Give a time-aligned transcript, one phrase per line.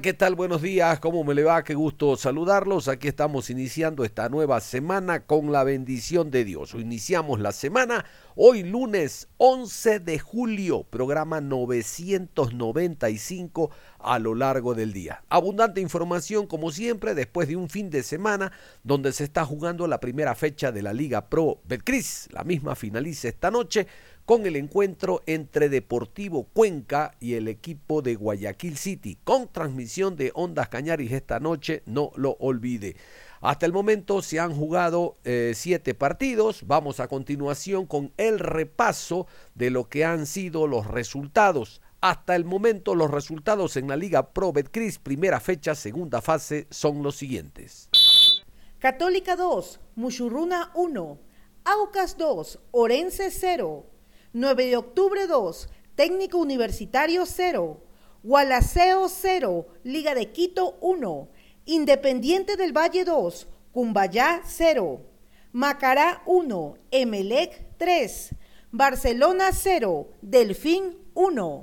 [0.00, 0.36] ¿Qué tal?
[0.36, 1.62] Buenos días, ¿cómo me le va?
[1.62, 2.88] Qué gusto saludarlos.
[2.88, 6.72] Aquí estamos iniciando esta nueva semana con la bendición de Dios.
[6.72, 15.24] Iniciamos la semana hoy lunes 11 de julio, programa 995 a lo largo del día.
[15.28, 20.00] Abundante información como siempre después de un fin de semana donde se está jugando la
[20.00, 22.30] primera fecha de la Liga Pro Betcris.
[22.32, 23.86] La misma finaliza esta noche
[24.26, 30.32] con el encuentro entre Deportivo Cuenca y el equipo de Guayaquil City, con transmisión de
[30.34, 32.96] Ondas Cañaris esta noche, no lo olvide.
[33.40, 36.66] Hasta el momento se han jugado eh, siete partidos.
[36.66, 41.80] Vamos a continuación con el repaso de lo que han sido los resultados.
[42.00, 47.04] Hasta el momento los resultados en la Liga Pro Betcris, primera fecha, segunda fase, son
[47.04, 47.88] los siguientes.
[48.80, 51.18] Católica 2, Muchurruna 1,
[51.64, 53.86] Aucas 2, Orense 0,
[54.36, 57.80] 9 de octubre 2, Técnico Universitario 0,
[58.22, 61.28] Gualaceo 0, Liga de Quito 1,
[61.64, 65.00] Independiente del Valle 2, Cumbayá 0,
[65.52, 68.34] Macará 1, Emelec 3,
[68.72, 71.62] Barcelona 0, Delfín 1.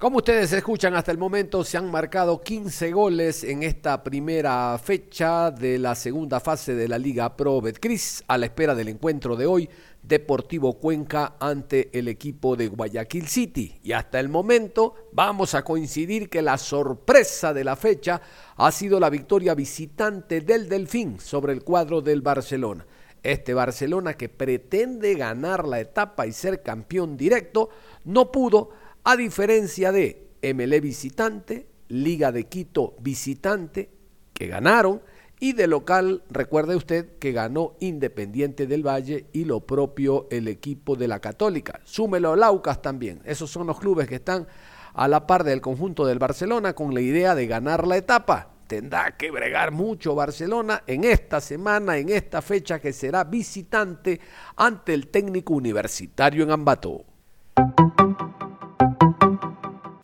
[0.00, 5.50] Como ustedes escuchan, hasta el momento se han marcado 15 goles en esta primera fecha
[5.50, 9.44] de la segunda fase de la Liga Pro Betcris a la espera del encuentro de
[9.44, 9.68] hoy
[10.02, 13.78] Deportivo Cuenca ante el equipo de Guayaquil City.
[13.82, 18.20] Y hasta el momento vamos a coincidir que la sorpresa de la fecha
[18.56, 22.86] ha sido la victoria visitante del Delfín sobre el cuadro del Barcelona.
[23.22, 27.68] Este Barcelona que pretende ganar la etapa y ser campeón directo
[28.04, 28.70] no pudo
[29.04, 33.90] a diferencia de MLE visitante, Liga de Quito visitante,
[34.32, 35.02] que ganaron,
[35.40, 40.96] y de local, recuerde usted que ganó Independiente del Valle y lo propio el equipo
[40.96, 41.80] de la Católica.
[41.84, 43.22] Súmelo Laucas también.
[43.24, 44.46] Esos son los clubes que están
[44.92, 48.50] a la par del conjunto del Barcelona con la idea de ganar la etapa.
[48.66, 54.20] Tendrá que bregar mucho Barcelona en esta semana, en esta fecha que será visitante
[54.56, 57.04] ante el técnico universitario en Ambato.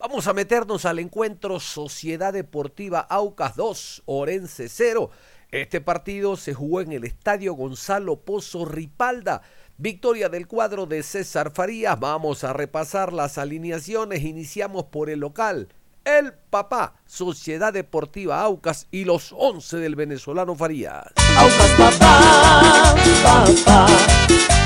[0.09, 5.11] Vamos a meternos al encuentro Sociedad Deportiva Aucas 2, Orense 0.
[5.51, 9.43] Este partido se jugó en el Estadio Gonzalo Pozo Ripalda.
[9.79, 11.99] Victoria del cuadro de César Farías.
[11.99, 14.23] Vamos a repasar las alineaciones.
[14.23, 15.67] Iniciamos por el local.
[16.05, 21.07] El Papá, Sociedad Deportiva Aucas y los 11 del venezolano Farías.
[21.37, 22.95] Aucas Papá,
[23.25, 23.87] Papá,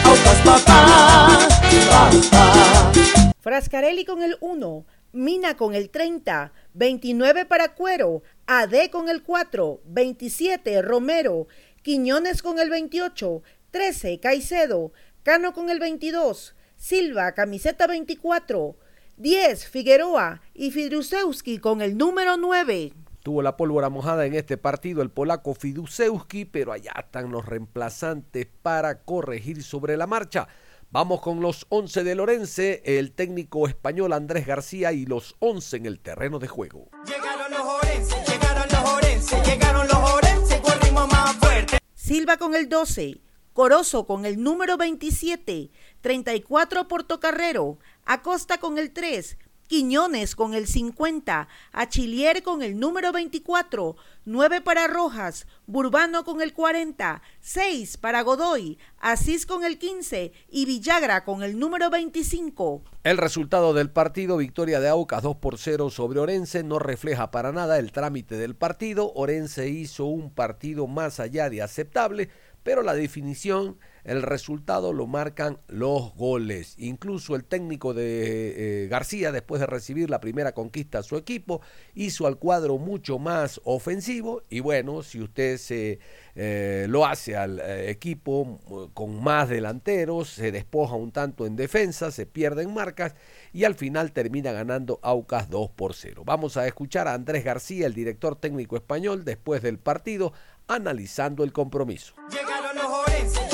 [0.04, 1.48] Aucas Papá,
[1.90, 2.92] Papá.
[3.40, 4.84] Frascarelli con el 1.
[5.12, 11.48] Mina con el 30, 29 para Cuero, AD con el 4, 27 Romero,
[11.82, 14.92] Quiñones con el 28, 13 Caicedo,
[15.24, 18.76] Cano con el 22, Silva camiseta 24,
[19.16, 22.92] 10 Figueroa y Fidusewski con el número 9.
[23.24, 28.46] Tuvo la pólvora mojada en este partido el polaco Fidusewski, pero allá están los reemplazantes
[28.62, 30.46] para corregir sobre la marcha.
[30.92, 35.86] Vamos con los 11 de Lorense, el técnico español Andrés García y los 11 en
[35.86, 36.90] el terreno de juego.
[37.06, 41.78] Llegaron los Orense, llegaron los Orense, llegaron los Orense con ritmo más fuerte.
[41.94, 43.20] Silva con el 12,
[43.52, 45.70] Corozo con el número 27,
[46.00, 49.38] 34 Portocarrero, Acosta con el 3,
[49.70, 53.94] Quiñones con el 50, Achillier con el número 24,
[54.24, 60.64] 9 para Rojas, Burbano con el 40, 6 para Godoy, Asís con el 15 y
[60.64, 62.82] Villagra con el número 25.
[63.04, 67.52] El resultado del partido, victoria de Aucas 2 por 0 sobre Orense, no refleja para
[67.52, 69.12] nada el trámite del partido.
[69.14, 72.28] Orense hizo un partido más allá de aceptable
[72.62, 76.74] pero la definición el resultado lo marcan los goles.
[76.78, 81.60] Incluso el técnico de eh, García, después de recibir la primera conquista a su equipo,
[81.94, 84.42] hizo al cuadro mucho más ofensivo.
[84.48, 85.98] Y bueno, si usted se
[86.34, 92.10] eh, lo hace al eh, equipo con más delanteros, se despoja un tanto en defensa,
[92.10, 93.14] se pierden marcas
[93.52, 96.22] y al final termina ganando Aucas 2 por 0.
[96.24, 100.32] Vamos a escuchar a Andrés García, el director técnico español, después del partido,
[100.68, 102.14] analizando el compromiso.
[102.30, 103.49] Llegaron los orenses,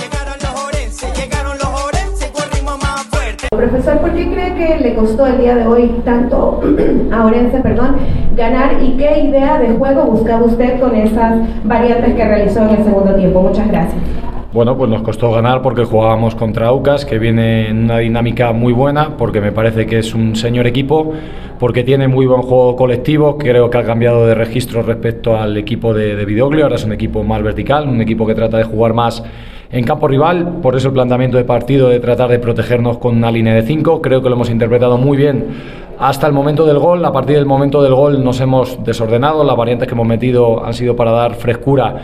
[0.97, 3.49] orenses, llegaron los orenses con ritmo más fuerte.
[3.51, 6.61] Profesor, ¿por qué cree que le costó el día de hoy tanto
[7.13, 7.97] a Orense, perdón,
[8.35, 12.85] ganar y qué idea de juego buscaba usted con esas variantes que realizó en el
[12.85, 13.43] segundo tiempo?
[13.43, 14.01] Muchas gracias.
[14.53, 18.73] Bueno, pues nos costó ganar porque jugábamos contra Aucas, que viene en una dinámica muy
[18.73, 21.13] buena, porque me parece que es un señor equipo,
[21.59, 25.93] porque tiene muy buen juego colectivo, creo que ha cambiado de registro respecto al equipo
[25.93, 28.95] de, de Vidoglio, ahora es un equipo más vertical, un equipo que trata de jugar
[28.95, 29.23] más
[29.71, 33.31] en campo rival, por eso el planteamiento de partido de tratar de protegernos con una
[33.31, 35.47] línea de 5, creo que lo hemos interpretado muy bien
[35.99, 39.57] hasta el momento del gol, a partir del momento del gol nos hemos desordenado, las
[39.57, 41.97] variantes que hemos metido han sido para dar frescura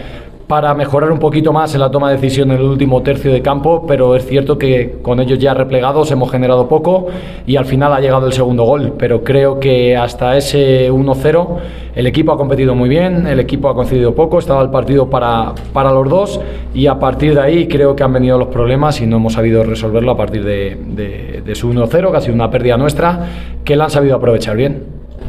[0.53, 3.41] para mejorar un poquito más en la toma de decisión en el último tercio de
[3.41, 7.07] campo, pero es cierto que con ellos ya replegados hemos generado poco
[7.47, 8.93] y al final ha llegado el segundo gol.
[8.99, 11.47] Pero creo que hasta ese 1-0
[11.95, 15.55] el equipo ha competido muy bien, el equipo ha concedido poco, estaba el partido para,
[15.73, 16.41] para los dos
[16.75, 19.65] y a partir de ahí creo que han venido los problemas y no hemos sabido
[19.65, 23.21] resolverlo a partir de, de, de su 1-0, que ha sido una pérdida nuestra,
[23.65, 24.83] que la han sabido aprovechar bien.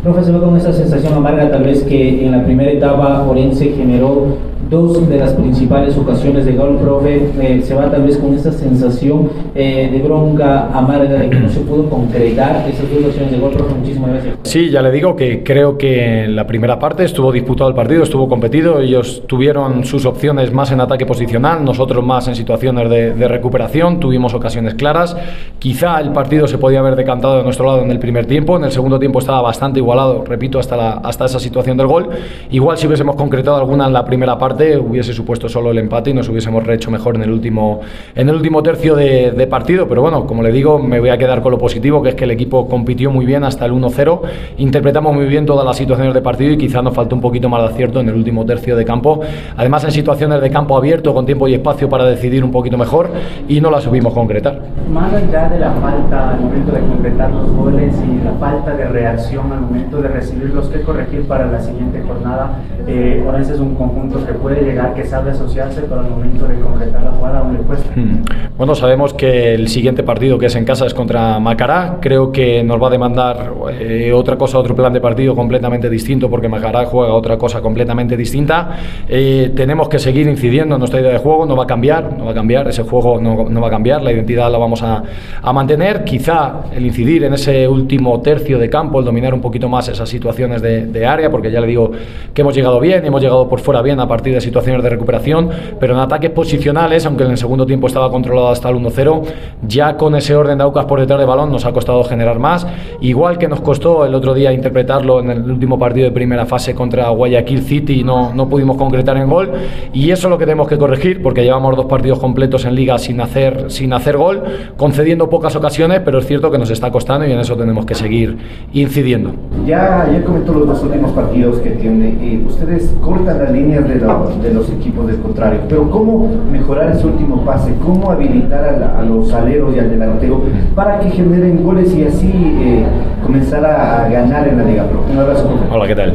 [0.03, 4.52] Profe, se con esa sensación amarga tal vez que en la primera etapa Orense generó
[4.69, 8.51] dos de las principales ocasiones de gol, profe, eh, se va tal vez con esa
[8.51, 13.39] sensación eh, de bronca amarga de que no se pudo concretar esas dos ocasiones de
[13.39, 14.35] gol, profe, muchísimas gracias.
[14.43, 18.03] Sí, ya le digo que creo que en la primera parte estuvo disputado el partido,
[18.03, 23.13] estuvo competido, ellos tuvieron sus opciones más en ataque posicional, nosotros más en situaciones de,
[23.13, 25.15] de recuperación, tuvimos ocasiones claras,
[25.59, 28.65] quizá el partido se podía haber decantado de nuestro lado en el primer tiempo, en
[28.65, 32.09] el segundo tiempo estaba bastante igualado, repito, hasta, la, hasta esa situación del gol,
[32.51, 36.13] igual si hubiésemos concretado alguna en la primera parte, hubiese supuesto solo el empate y
[36.13, 37.81] nos hubiésemos rehecho mejor en el último,
[38.15, 39.87] en el último tercio de, de, partido.
[39.87, 42.23] Pero bueno, como le digo, me voy a quedar con lo positivo, que es que
[42.23, 44.21] el equipo compitió muy bien hasta el 1-0.
[44.57, 47.61] Interpretamos muy bien todas las situaciones de partido y quizás nos faltó un poquito más
[47.61, 49.21] de acierto en el último tercio de campo.
[49.57, 53.09] Además, en situaciones de campo abierto, con tiempo y espacio para decidir un poquito mejor
[53.47, 54.59] y no la supimos concretar.
[54.91, 58.85] Más allá de la falta al momento de concretar los goles y la falta de
[58.85, 62.59] reacción al momento de recibirlos, ¿qué corregir para la siguiente jornada?
[62.87, 66.59] Eh, Orense es un conjunto que puede llegar, que sabe asociarse, pero al momento de
[66.59, 67.89] concretar la jugada aún le cuesta.
[67.95, 68.23] Hmm.
[68.57, 71.97] Bueno, sabemos que el siguiente partido que es en casa es contra Macará.
[72.01, 76.29] Creo que nos va a demandar eh, otra cosa, otro plan de partido completamente distinto,
[76.29, 78.77] porque Macará juega otra cosa completamente distinta.
[79.07, 82.25] Eh, tenemos que seguir incidiendo en nuestra idea de juego, no va a cambiar, no
[82.25, 85.01] va a cambiar, ese juego no, no va a cambiar, la identidad la vamos a,
[85.41, 86.03] a, mantener.
[86.03, 90.09] Quizá el incidir en ese último tercio de campo, el dominar un poquito más esas
[90.09, 91.91] situaciones de, de área, porque ya le digo
[92.33, 95.49] que hemos llegado bien hemos llegado por fuera bien a partir de situaciones de recuperación,
[95.79, 99.23] pero en ataques posicionales, aunque en el segundo tiempo estaba controlado hasta el 1-0,
[99.67, 102.65] ya con ese orden de Aucas por detrás de balón nos ha costado generar más,
[103.01, 106.73] igual que nos costó el otro día interpretarlo en el último partido de primera fase
[106.73, 109.51] contra Guayaquil City y no, no pudimos concretar en gol,
[109.93, 112.97] y eso es lo que tenemos que corregir, porque llevamos dos partidos completos en liga
[112.97, 114.43] sin hacer, sin hacer gol,
[114.77, 117.95] concediendo pocas ocasiones, pero es cierto que nos está costando y en eso tenemos que
[117.95, 118.37] seguir
[118.73, 119.31] incidiendo.
[119.65, 123.95] Ya, ya comentó los dos últimos partidos que tiene, eh, ustedes cortan las líneas de,
[123.95, 125.59] la, de los equipos del contrario.
[125.67, 127.73] Pero ¿cómo mejorar ese último pase?
[127.83, 128.63] ¿Cómo habilitar
[128.97, 130.41] a, los aleros y al delantero
[130.75, 132.85] para que generen goles y así eh,
[133.23, 135.03] comenzar a, a, ganar en la Liga Pro?
[135.11, 135.49] Un abrazo.
[135.71, 136.13] Hola, ¿qué tal?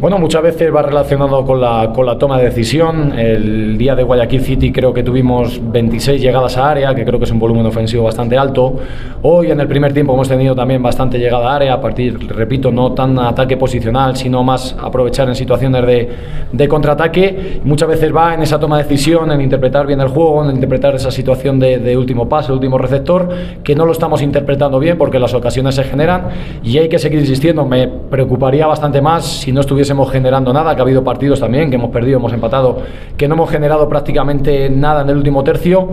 [0.00, 3.16] Bueno, muchas veces va relacionado con la, con la toma de decisión.
[3.16, 7.24] El día de Guayaquil City creo que tuvimos 26 llegadas a área, que creo que
[7.24, 8.74] es un volumen ofensivo bastante alto.
[9.22, 12.72] Hoy en el primer tiempo hemos tenido también bastante llegada a área, a partir, repito,
[12.72, 16.08] no tan ataque posicional, sino más aprovechar en situaciones de,
[16.50, 17.60] de contraataque.
[17.64, 20.94] Muchas veces va en esa toma de decisión, en interpretar bien el juego, en interpretar
[20.96, 23.28] esa situación de, de último pase, último receptor,
[23.62, 26.28] que no lo estamos interpretando bien porque las ocasiones se generan
[26.62, 27.64] y hay que seguir insistiendo.
[27.64, 31.76] Me preocuparía bastante más si no estuviésemos generando nada, que ha habido partidos también que
[31.76, 32.78] hemos perdido, hemos empatado,
[33.16, 35.88] que no hemos generado prácticamente nada en el último tercio,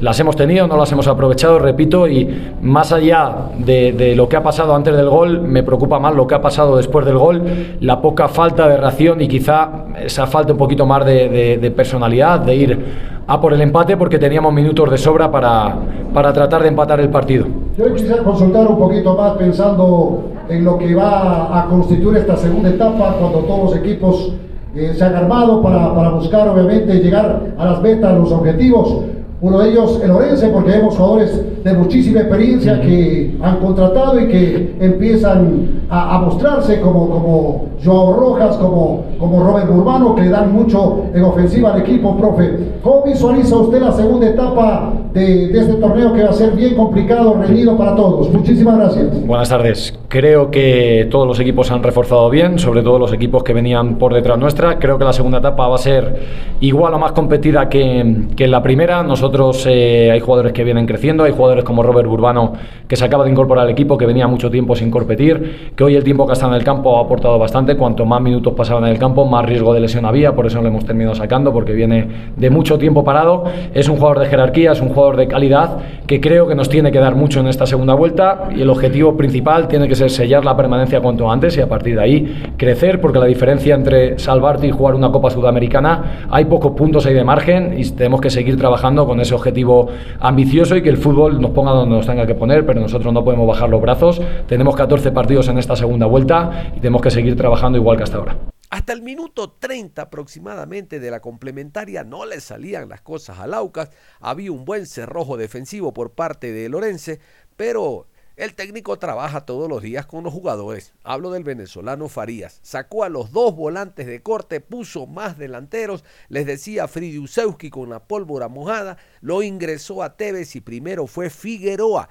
[0.00, 2.28] las hemos tenido, no las hemos aprovechado, repito, y
[2.60, 6.34] más allá de, lo que ha pasado antes del gol, me preocupa más lo que
[6.34, 7.42] ha pasado después del gol,
[7.80, 12.56] la poca falta de reacción y quizá esa falta un poquito más de personalidad, de
[12.56, 15.76] ir a por el empate porque teníamos minutos de sobra para,
[16.14, 17.46] para tratar de empatar el partido.
[17.76, 22.68] Yo quisiera consultar un poquito más pensando en lo que va a constituir esta segunda
[22.68, 24.32] etapa cuando todos los equipos
[24.74, 29.02] eh, se han armado para, para buscar obviamente llegar a las metas, los objetivos.
[29.40, 34.28] Uno de ellos, el Orense, porque vemos jugadores de muchísima experiencia que han contratado y
[34.28, 40.30] que empiezan a, a mostrarse como, como Joao Rojas, como, como Robert Urbano, que le
[40.30, 42.76] dan mucho en ofensiva al equipo, profe.
[42.82, 46.74] ¿Cómo visualiza usted la segunda etapa de, de este torneo que va a ser bien
[46.74, 48.32] complicado, reñido para todos?
[48.32, 49.26] Muchísimas gracias.
[49.26, 49.98] Buenas tardes.
[50.08, 54.14] Creo que todos los equipos han reforzado bien, sobre todo los equipos que venían por
[54.14, 54.78] detrás nuestra.
[54.78, 56.16] Creo que la segunda etapa va a ser
[56.60, 59.02] igual o más competida que, que en la primera.
[59.02, 62.52] Nosotros eh, hay jugadores que vienen creciendo, hay jugadores como Robert Burbano
[62.86, 65.94] que se acaba de incorporar al equipo, que venía mucho tiempo sin competir, que hoy
[65.94, 67.76] el tiempo que ha estado en el campo ha aportado bastante.
[67.76, 70.68] Cuanto más minutos pasaban en el campo, más riesgo de lesión había, por eso lo
[70.68, 73.44] hemos terminado sacando, porque viene de mucho tiempo parado.
[73.74, 76.90] Es un jugador de jerarquía, es un jugador de calidad que creo que nos tiene
[76.90, 80.44] que dar mucho en esta segunda vuelta y el objetivo principal tiene que ser sellar
[80.44, 84.66] la permanencia cuanto antes y a partir de ahí crecer, porque la diferencia entre salvarte
[84.66, 88.56] y jugar una Copa Sudamericana hay pocos puntos ahí de margen y tenemos que seguir
[88.56, 89.88] trabajando con ese objetivo
[90.20, 93.24] ambicioso y que el fútbol nos ponga donde nos tenga que poner, pero nosotros no
[93.24, 94.22] podemos bajar los brazos.
[94.46, 98.18] Tenemos 14 partidos en esta segunda vuelta y tenemos que seguir trabajando igual que hasta
[98.18, 98.38] ahora.
[98.70, 103.90] Hasta el minuto 30 aproximadamente de la complementaria no le salían las cosas a Laucas.
[104.20, 107.18] Había un buen cerrojo defensivo por parte de Lorense,
[107.56, 108.06] pero
[108.36, 110.94] el técnico trabaja todos los días con los jugadores.
[111.02, 112.60] Hablo del venezolano Farías.
[112.62, 116.04] Sacó a los dos volantes de corte, puso más delanteros.
[116.28, 118.98] Les decía Fridiusewski con la pólvora mojada.
[119.20, 122.08] Lo ingresó a Tevez y primero fue Figueroa.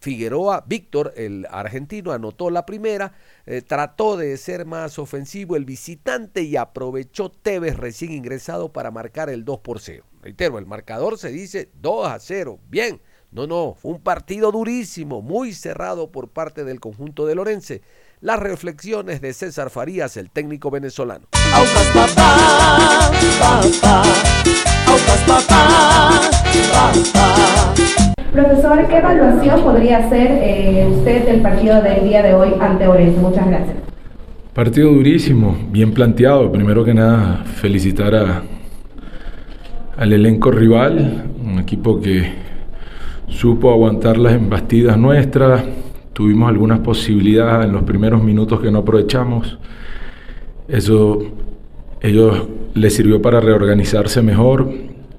[0.00, 3.12] Figueroa, Víctor, el argentino, anotó la primera,
[3.46, 9.30] eh, trató de ser más ofensivo el visitante y aprovechó Tevez recién ingresado para marcar
[9.30, 10.04] el 2 por 0.
[10.22, 12.58] Reitero, el marcador se dice 2 a 0.
[12.68, 13.00] Bien,
[13.30, 17.82] no, no, fue un partido durísimo, muy cerrado por parte del conjunto de Lorense.
[18.20, 21.26] Las reflexiones de César Farías, el técnico venezolano.
[21.52, 24.02] Aucas papá, papá,
[25.26, 26.30] papá, papá.
[28.38, 33.18] Profesor, ¿qué evaluación podría hacer eh, usted del partido del día de hoy ante Orense?
[33.18, 33.76] Muchas gracias.
[34.54, 36.52] Partido durísimo, bien planteado.
[36.52, 38.42] Primero que nada, felicitar a,
[39.96, 42.30] al elenco rival, un equipo que
[43.26, 45.64] supo aguantar las embastidas nuestras.
[46.12, 49.58] Tuvimos algunas posibilidades en los primeros minutos que no aprovechamos.
[50.68, 51.22] Eso
[52.00, 54.70] ellos les sirvió para reorganizarse mejor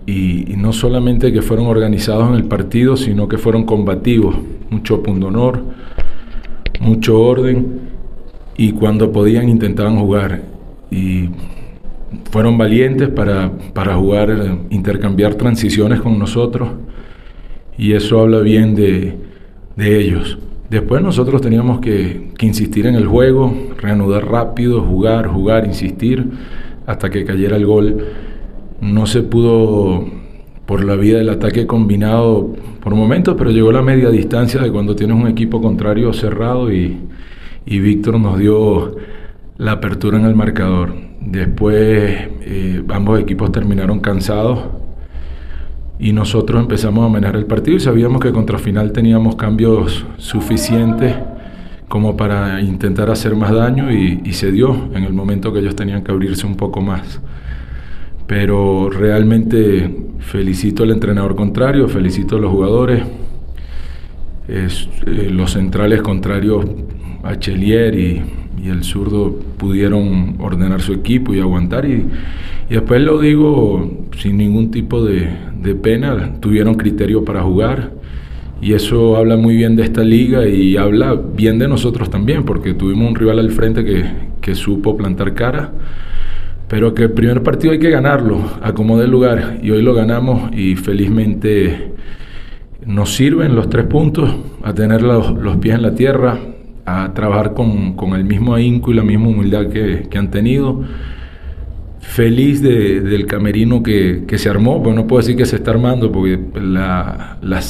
[0.09, 4.35] y, no solamente que fueron organizados en el partido, sino que fueron combativos,
[4.69, 5.61] mucho pundonor,
[6.79, 7.81] mucho orden
[8.57, 10.41] y cuando podían intentaban jugar
[10.89, 11.29] y
[12.31, 16.69] fueron valientes para, para jugar, intercambiar transiciones con nosotros
[17.77, 19.15] y eso habla bien de,
[19.75, 20.39] de ellos.
[20.69, 26.25] Después nosotros teníamos que, que, insistir en el juego, reanudar rápido, jugar, jugar, insistir,
[26.85, 28.05] hasta que cayera el gol.
[28.81, 30.05] No se pudo
[30.65, 34.95] por la vía del ataque combinado por momentos, pero llegó la media distancia de cuando
[34.95, 36.97] tienes un equipo contrario cerrado y,
[37.65, 38.95] y Víctor nos dio
[39.57, 40.93] la apertura en el marcador.
[41.21, 44.59] Después eh, ambos equipos terminaron cansados
[45.99, 51.15] y nosotros empezamos a manejar el partido y sabíamos que contra final teníamos cambios suficientes
[51.89, 55.75] como para intentar hacer más daño y, y, se dio en el momento que ellos
[55.75, 57.19] tenían que abrirse un poco más.
[58.29, 63.01] Pero realmente felicito al entrenador contrario, felicito a los jugadores,
[64.47, 66.63] es, eh, los centrales contrarios,
[67.23, 68.21] Achelier y,
[68.63, 71.85] y el zurdo pudieron ordenar su equipo y aguantar.
[71.85, 72.05] Y,
[72.69, 75.27] y después lo digo sin ningún tipo de,
[75.59, 77.93] de, pena, tuvieron criterio para jugar.
[78.61, 82.75] Y eso habla muy bien de esta liga y habla bien de nosotros también porque
[82.75, 84.05] tuvimos un rival al frente que,
[84.39, 85.71] que supo plantar cara
[86.69, 90.55] pero que el primer partido hay que ganarlo, acomodar el lugar y hoy lo ganamos
[90.55, 91.93] y felizmente
[92.85, 94.33] nos sirven los tres puntos
[94.63, 96.37] a tener los, los pies en la tierra,
[96.85, 100.83] a trabajar con, con, el mismo ahínco y la misma humildad que, que han tenido.
[102.01, 105.71] Feliz de, del camerino que, que, se armó, pero no puedo decir que se está
[105.71, 107.61] armando porque la, la,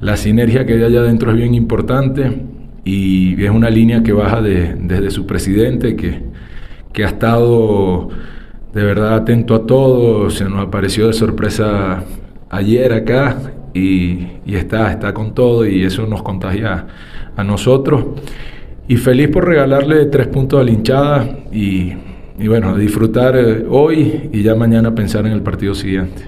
[0.00, 2.42] la sinergia que hay allá adentro es bien importante
[2.84, 6.33] y es una línea que baja de, desde su presidente, que,
[6.94, 8.08] que ha estado
[8.72, 12.02] de verdad atento a todo, se nos apareció de sorpresa
[12.48, 13.36] ayer acá
[13.74, 16.86] y, y está, está con todo y eso nos contagia
[17.36, 18.04] a nosotros.
[18.88, 21.92] Y feliz por regalarle tres puntos a la hinchada y,
[22.38, 26.24] y bueno, disfrutar eh, hoy y ya mañana pensar en el partido siguiente.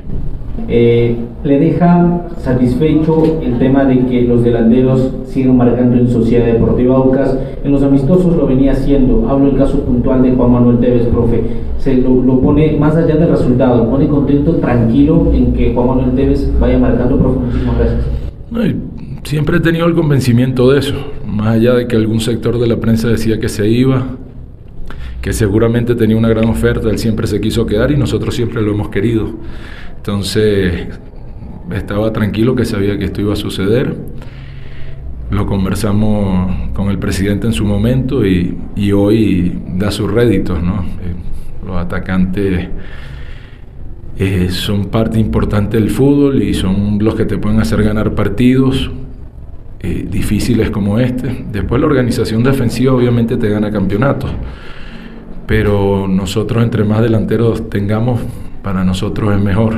[0.68, 6.96] Eh, ¿Le deja satisfecho el tema de que los delanteros siguen marcando en Sociedad Deportiva
[6.96, 7.38] Aucas?
[7.62, 9.28] En los amistosos lo venía haciendo.
[9.28, 11.42] Hablo el caso puntual de Juan Manuel Tevez, profe.
[11.78, 16.50] se lo, pone más allá del resultado, pone contento, tranquilo en que Juan Manuel Tevez
[16.58, 17.72] vaya marcando profundísimo.
[17.78, 18.06] Gracias.
[18.50, 18.60] No,
[19.22, 20.94] siempre he tenido el convencimiento de eso,
[21.26, 24.06] más allá de que algún sector de la prensa decía que se iba,
[25.20, 28.72] que seguramente tenía una gran oferta, él siempre se quiso quedar y nosotros siempre lo
[28.72, 29.30] hemos querido.
[30.06, 30.86] Entonces
[31.74, 33.92] estaba tranquilo que sabía que esto iba a suceder.
[35.32, 38.56] Lo conversamos con el presidente en su momento y,
[38.92, 40.84] hoy da sus réditos, ¿no?
[40.84, 42.68] Eh, los atacantes
[44.16, 48.88] eh, son parte importante del fútbol y son los que te pueden hacer ganar partidos
[49.80, 51.46] eh, difíciles como este.
[51.50, 54.30] Después la organización defensiva obviamente te gana campeonatos,
[55.48, 58.20] pero nosotros entre más delanteros tengamos,
[58.66, 59.74] para nosotros es mejor.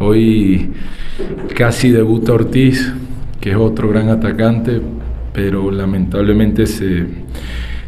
[0.00, 0.70] Hoy
[1.54, 2.92] casi debuta Ortiz,
[3.40, 4.80] que es otro gran atacante,
[5.32, 7.04] pero lamentablemente se,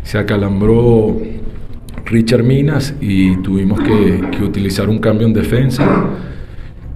[0.05, 1.21] se acalambró
[2.07, 6.05] Richard Minas y tuvimos que, utilizar un cambio en defensa.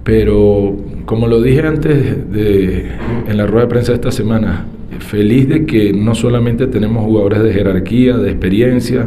[0.05, 2.89] Pero como lo dije antes de,
[3.27, 4.67] en la rueda de prensa de esta semana,
[4.99, 9.05] feliz de que no solamente tenemos jugadores de jerarquía, de experiencia,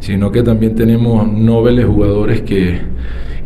[0.00, 2.94] sino que también tenemos nobles jugadores que,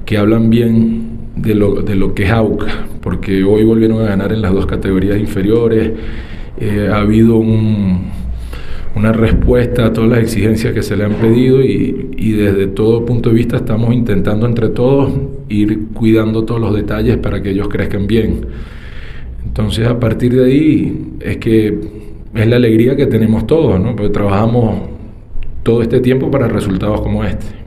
[0.09, 4.33] que hablan bien de lo, de lo que es AUCA, porque hoy volvieron a ganar
[4.33, 5.93] en las dos categorías inferiores,
[6.59, 8.07] eh, ha habido un,
[8.97, 13.05] una respuesta a todas las exigencias que se le han pedido y, y, desde todo
[13.05, 15.13] punto de vista estamos intentando entre todos
[15.51, 18.47] ir cuidando todos los detalles para que ellos crezcan bien.
[19.45, 21.79] Entonces a partir de ahí es que
[22.35, 23.95] es la alegría que tenemos todos, ¿no?
[23.95, 24.89] porque trabajamos
[25.63, 27.58] todo este tiempo para resultados como este.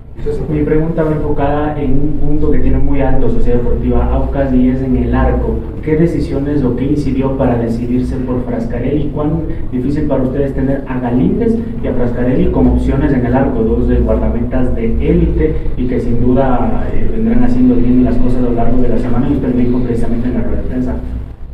[0.51, 4.70] Mi pregunta va enfocada en un punto que tiene muy alto Sociedad Deportiva Aucas y
[4.70, 5.58] es en el arco.
[5.82, 9.10] ¿Qué decisiones o qué incidió para decidirse por Frascarelli?
[9.16, 13.63] ¿Cuán difícil para ustedes tener a Galíndez y a Frascarelli como opciones en el arco?
[13.63, 18.40] Dos de guardametas de élite y que sin duda eh, vendrán haciendo bien las cosas
[18.40, 20.68] a lo largo de la semana y usted me dijo precisamente en la rueda de
[20.68, 20.96] prensa.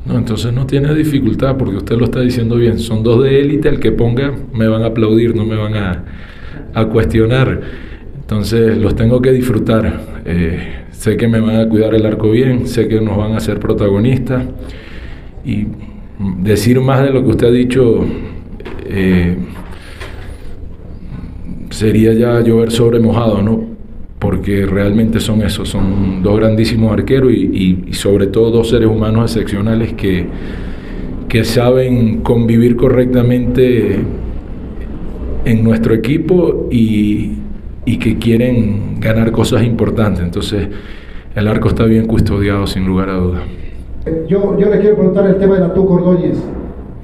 [0.05, 2.79] No, entonces no tiene dificultad porque usted lo está diciendo bien.
[2.79, 6.03] Son dos de élite, el que ponga me van a aplaudir, no me van a,
[6.73, 7.87] a cuestionar.
[8.27, 10.01] Entonces los tengo que disfrutar.
[10.25, 10.59] Eh,
[10.91, 13.57] sé que me van a cuidar el arco bien, sé que nos van a ser
[13.57, 14.43] protagonistas.
[15.45, 15.67] Y
[16.39, 18.03] decir más de lo que usted ha dicho
[18.85, 19.37] eh,
[21.69, 23.63] sería ya llover sobre mojado, ¿no?
[24.19, 28.89] Porque realmente son esos, son dos grandísimos arqueros y, y, y sobre todo dos seres
[28.89, 30.25] humanos excepcionales que,
[31.29, 33.99] que saben convivir correctamente
[35.45, 37.46] en nuestro equipo y,
[37.87, 40.21] y que quieren ganar cosas importantes.
[40.21, 40.67] Entonces,
[41.33, 43.43] el arco está bien custodiado, sin lugar a dudas.
[44.27, 46.37] Yo, yo le quiero preguntar el tema de la Tuca Ordóñez.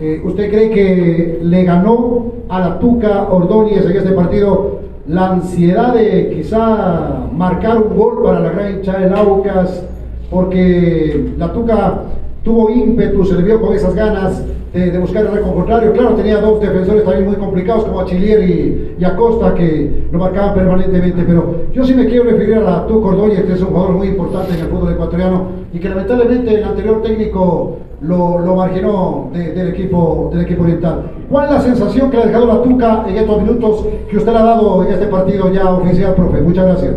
[0.02, 5.93] Eh, ¿Usted cree que le ganó a la Tuca Ordóñez en este partido la ansiedad
[5.93, 9.86] de quizá marcar un gol para la gran hinchada de Laucas?
[10.30, 12.02] Porque la Tuca
[12.43, 15.93] tuvo ímpetu, se le vio con esas ganas de, buscar el récord contrario.
[15.93, 21.23] Claro, tenía dos defensores también muy complicados como Achillier y, Acosta que lo marcaban permanentemente,
[21.27, 24.07] pero yo sí me quiero referir a la Tu Cordóñez, que es un jugador muy
[24.07, 29.51] importante en el fútbol ecuatoriano y que lamentablemente el anterior técnico lo, lo marginó de,
[29.51, 31.12] del, equipo, del equipo oriental.
[31.29, 34.31] ¿Cuál es la sensación que le ha dejado la Tuca en estos minutos que usted
[34.31, 36.41] le ha dado en este partido ya oficial, profe?
[36.41, 36.95] Muchas gracias.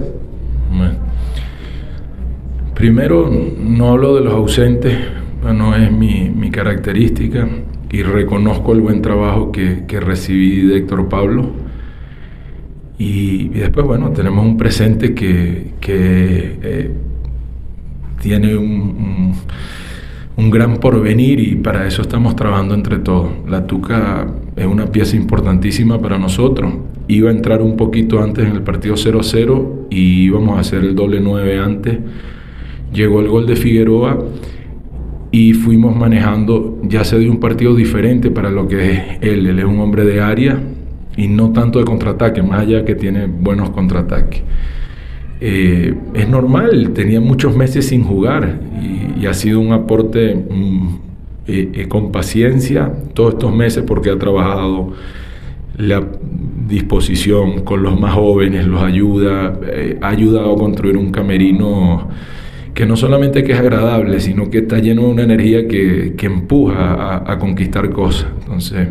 [2.74, 4.96] Primero, no hablo de los ausentes,
[5.42, 7.48] no es mi, mi, característica
[7.90, 11.50] y reconozco el buen trabajo que, que recibí de Héctor Pablo.
[12.98, 16.90] Y, después, bueno, tenemos un presente que, que eh,
[18.20, 19.34] tiene un, un,
[20.36, 23.30] un, gran porvenir y para eso estamos trabajando entre todos.
[23.46, 26.72] La Tuca es una pieza importantísima para nosotros.
[27.08, 30.94] Iba a entrar un poquito antes en el partido 0-0 y íbamos a hacer el
[30.94, 31.98] doble 9 antes.
[32.92, 34.18] Llegó el gol de Figueroa
[35.36, 39.58] y fuimos manejando, ya se dio un partido diferente para lo que es él, él
[39.58, 40.58] es un hombre de área
[41.14, 44.42] y no tanto de contraataque, más allá que tiene buenos contraataques.
[45.42, 50.96] Eh, es normal, tenía muchos meses sin jugar y, y ha sido un aporte mm,
[51.48, 54.94] eh, eh, con paciencia todos estos meses porque ha trabajado
[55.76, 56.02] la
[56.66, 62.08] disposición con los más jóvenes, los ayuda, eh, ha ayudado a construir un camerino
[62.76, 66.26] que no solamente que es agradable, sino que está lleno de una energía que, que
[66.26, 68.26] empuja a, conquistar cosas.
[68.42, 68.88] Entonces,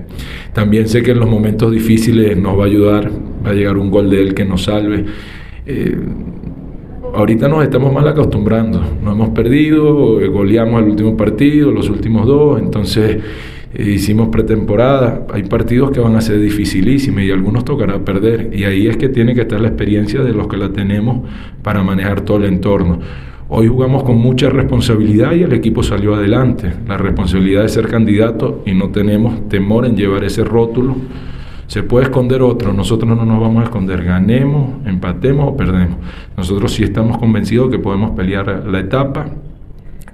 [0.53, 3.11] también sé que en los momentos difíciles nos va a ayudar,
[3.45, 5.05] va a llegar un gol de él que nos salve.
[5.67, 5.99] Eh,
[7.13, 12.59] ahorita nos estamos mal acostumbrando, nos hemos perdido, goleamos el último partido, los últimos dos,
[12.59, 13.19] entonces
[13.71, 18.49] eh, hicimos pretemporada, hay partidos que van a ser dificilísimos y algunos tocará perder.
[18.51, 21.29] Y ahí es que tiene que estar la experiencia de los que la tenemos
[21.61, 22.99] para manejar todo el entorno.
[23.47, 26.73] Hoy jugamos con mucha responsabilidad y el equipo salió adelante.
[26.88, 30.95] La responsabilidad de ser candidato y no tenemos temor en llevar ese rótulo.
[31.67, 35.97] Se puede esconder otro, nosotros no nos vamos a esconder, ganemos, empatemos o perdemos.
[36.36, 39.27] Nosotros sí estamos convencidos que podemos pelear la etapa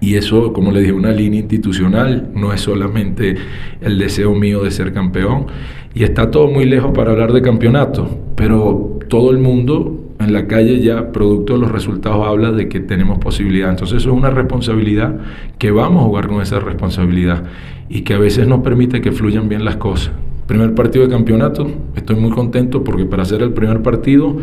[0.01, 3.37] y eso, como le dije, una línea institucional, no es solamente
[3.79, 5.45] el deseo mío de ser campeón.
[5.93, 10.47] Y está todo muy lejos para hablar de campeonato, pero todo el mundo en la
[10.47, 13.69] calle ya, producto de los resultados, habla de que tenemos posibilidad.
[13.69, 15.15] Entonces eso es una responsabilidad
[15.57, 17.43] que vamos a jugar con esa responsabilidad
[17.89, 20.13] y que a veces nos permite que fluyan bien las cosas.
[20.47, 24.37] Primer partido de campeonato, estoy muy contento porque para hacer el primer partido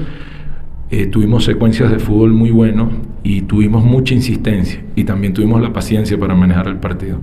[0.91, 2.89] eh, tuvimos secuencias de fútbol muy buenos
[3.23, 7.19] y tuvimos mucha insistencia y también tuvimos la paciencia para manejar el partido.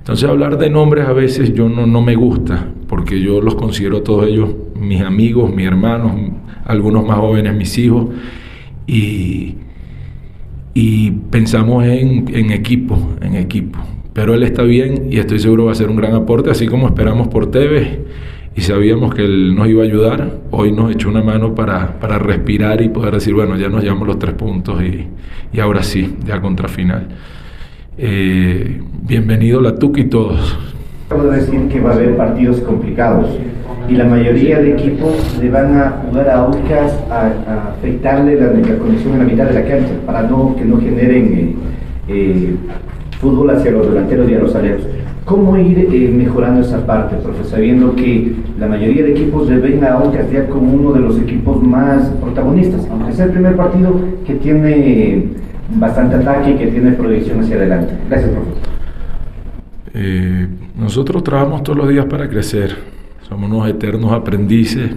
[0.00, 4.02] Entonces hablar de nombres a veces yo no, no me gusta, porque yo los considero
[4.02, 6.12] todos ellos mis amigos, mis hermanos,
[6.64, 8.08] algunos más jóvenes, mis hijos,
[8.86, 9.56] y,
[10.74, 13.78] y pensamos en, en equipo, en equipo.
[14.12, 16.86] Pero él está bien y estoy seguro va a ser un gran aporte, así como
[16.86, 17.98] esperamos por Tevez
[18.56, 20.40] y sabíamos que él nos iba a ayudar.
[20.50, 24.08] Hoy nos echó una mano para, para respirar y poder decir, bueno, ya nos llevamos
[24.08, 25.06] los tres puntos y,
[25.52, 27.08] y ahora sí, ya contra final.
[27.98, 30.56] Eh, bienvenido la TUC y todos.
[31.10, 33.26] De decir que va a haber partidos complicados
[33.88, 38.46] y la mayoría de equipos le van a jugar a Aucas a, a afectarle la,
[38.52, 41.54] la, condición en la mitad de la cancha para no, que no generen eh,
[42.08, 42.54] eh,
[43.18, 44.86] fútbol hacia los delanteros y a los aleros.
[45.24, 47.44] ¿Cómo ir eh, mejorando esa parte, profe?
[47.44, 51.18] Sabiendo que la mayoría de equipos le ven a Aucas ya como uno de los
[51.18, 55.24] equipos más protagonistas, aunque sea el primer partido que tiene
[55.72, 57.94] bastante ataque que tiene proyección hacia adelante.
[58.08, 58.50] Gracias, profe.
[59.94, 62.76] Eh, nosotros trabajamos todos los días para crecer,
[63.28, 64.90] somos unos eternos aprendices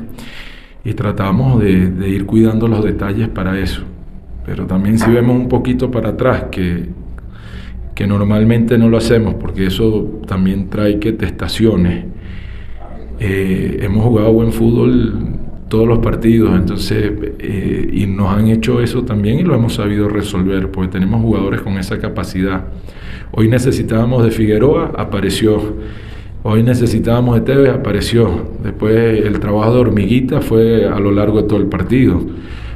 [0.84, 3.84] y tratamos de, ir cuidando los detalles para eso.
[4.46, 6.90] Pero también si vemos un poquito para atrás, que
[7.96, 12.06] que normalmente no lo hacemos porque eso también trae que testaciones.
[13.20, 15.33] Eh, hemos jugado buen fútbol
[15.70, 20.08] todos los partidos, entonces, eh, y nos han hecho eso también y lo hemos sabido
[20.10, 22.66] resolver, porque tenemos jugadores con esa capacidad.
[23.32, 25.60] Hoy necesitábamos de Figueroa, apareció.
[26.44, 28.52] Hoy necesitábamos de Tevez, apareció.
[28.62, 32.22] Después el trabajo de hormiguita fue a lo largo de todo el partido,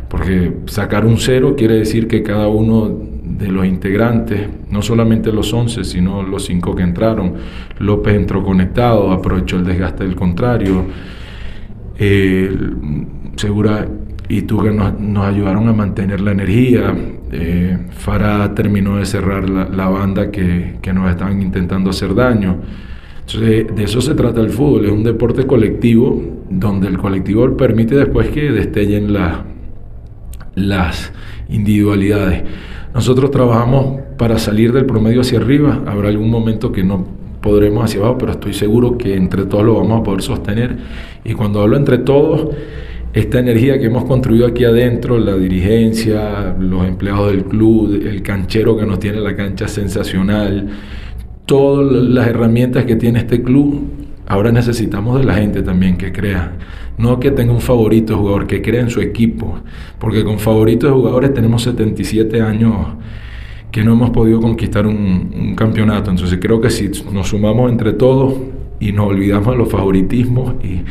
[0.10, 5.54] porque sacar un cero quiere decir que cada uno de los integrantes, no solamente los
[5.54, 7.34] 11, sino los 5 que entraron.
[7.80, 10.86] López entró conectado, aprovechó el desgaste del contrario.
[11.98, 13.88] Segura
[14.30, 16.96] y Tuga nos, nos, ayudaron a mantener la energía.
[17.32, 22.58] Eh, Farah terminó de cerrar la, banda que, nos estaban intentando hacer daño.
[23.20, 27.96] Entonces, de eso se trata el fútbol, es un deporte colectivo donde el colectivo permite
[27.96, 29.44] después que destellen la,
[30.56, 31.12] las
[31.50, 32.44] individualidades.
[32.94, 35.84] Nosotros trabajamos para salir del promedio hacia arriba.
[35.86, 39.76] Habrá algún momento que no podremos hacia abajo, pero estoy seguro que entre todos lo
[39.76, 40.78] vamos a poder sostener.
[41.24, 42.56] Y cuando hablo entre todos,
[43.14, 48.78] esta energía que hemos construido aquí adentro, la dirigencia, los empleados del club, el canchero
[48.78, 50.68] que nos tiene la cancha sensacional,
[51.46, 53.88] todas las herramientas que tiene este club,
[54.28, 56.54] ahora necesitamos de la gente también que crea.
[56.98, 59.60] No que tenga un favorito jugador, que crea en su equipo.
[60.00, 62.74] Porque con favoritos jugadores tenemos 77 años
[63.72, 66.10] que no hemos podido conquistar un, un, campeonato.
[66.10, 68.34] Entonces creo que si nos sumamos entre todos
[68.80, 70.82] y nos olvidamos de los favoritismos y,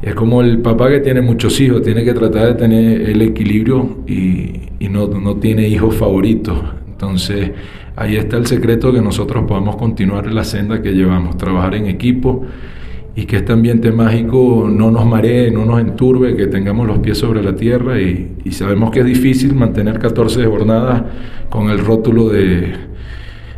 [0.00, 3.98] es como el papá que tiene muchos hijos, tiene que tratar de tener el equilibrio
[4.06, 6.56] y, y no, no, tiene hijos favoritos.
[6.86, 7.50] Entonces
[7.96, 12.46] ahí está el secreto que nosotros podamos continuar la senda que llevamos, trabajar en equipo
[13.18, 17.18] y que este ambiente mágico no nos maree, no nos enturbe, que tengamos los pies
[17.18, 21.02] sobre la tierra y, sabemos que es difícil mantener 14 jornadas
[21.50, 22.76] con el rótulo de,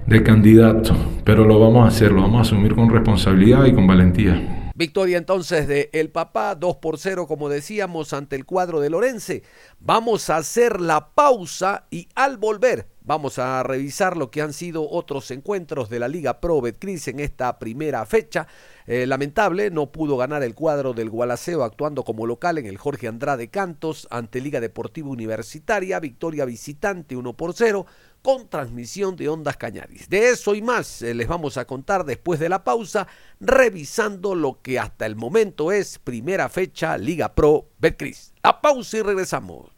[0.07, 3.87] de candidato, pero lo vamos a hacer, lo vamos a asumir con responsabilidad y con
[3.87, 4.73] valentía.
[4.75, 9.43] Victoria entonces de El Papá, 2 por 0 como decíamos ante el cuadro de Lorense.
[9.79, 14.89] Vamos a hacer la pausa y al volver vamos a revisar lo que han sido
[14.89, 18.47] otros encuentros de la Liga Pro Betcris en esta primera fecha.
[18.93, 23.07] Eh, lamentable, no pudo ganar el cuadro del Gualaceo actuando como local en el Jorge
[23.07, 27.87] Andrade Cantos ante Liga Deportiva Universitaria, victoria visitante 1 por 0
[28.21, 30.09] con transmisión de Ondas Cañaris.
[30.09, 33.07] De eso y más eh, les vamos a contar después de la pausa,
[33.39, 38.35] revisando lo que hasta el momento es primera fecha Liga Pro Betcris.
[38.43, 39.71] La pausa y regresamos.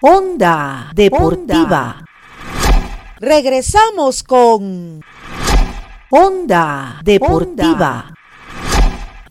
[0.00, 1.96] Onda Deportiva.
[1.96, 2.04] Onda.
[3.18, 5.02] Regresamos con
[6.16, 8.14] Onda Deportiva.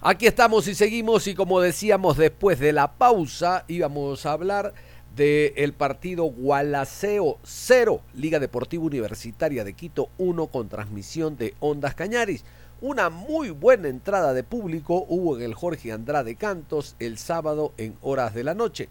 [0.01, 4.73] Aquí estamos y seguimos y como decíamos después de la pausa íbamos a hablar
[5.15, 12.43] del partido Gualaceo 0, Liga Deportiva Universitaria de Quito 1 con transmisión de Ondas Cañaris.
[12.81, 17.95] Una muy buena entrada de público hubo en el Jorge Andrade Cantos el sábado en
[18.01, 18.89] horas de la noche.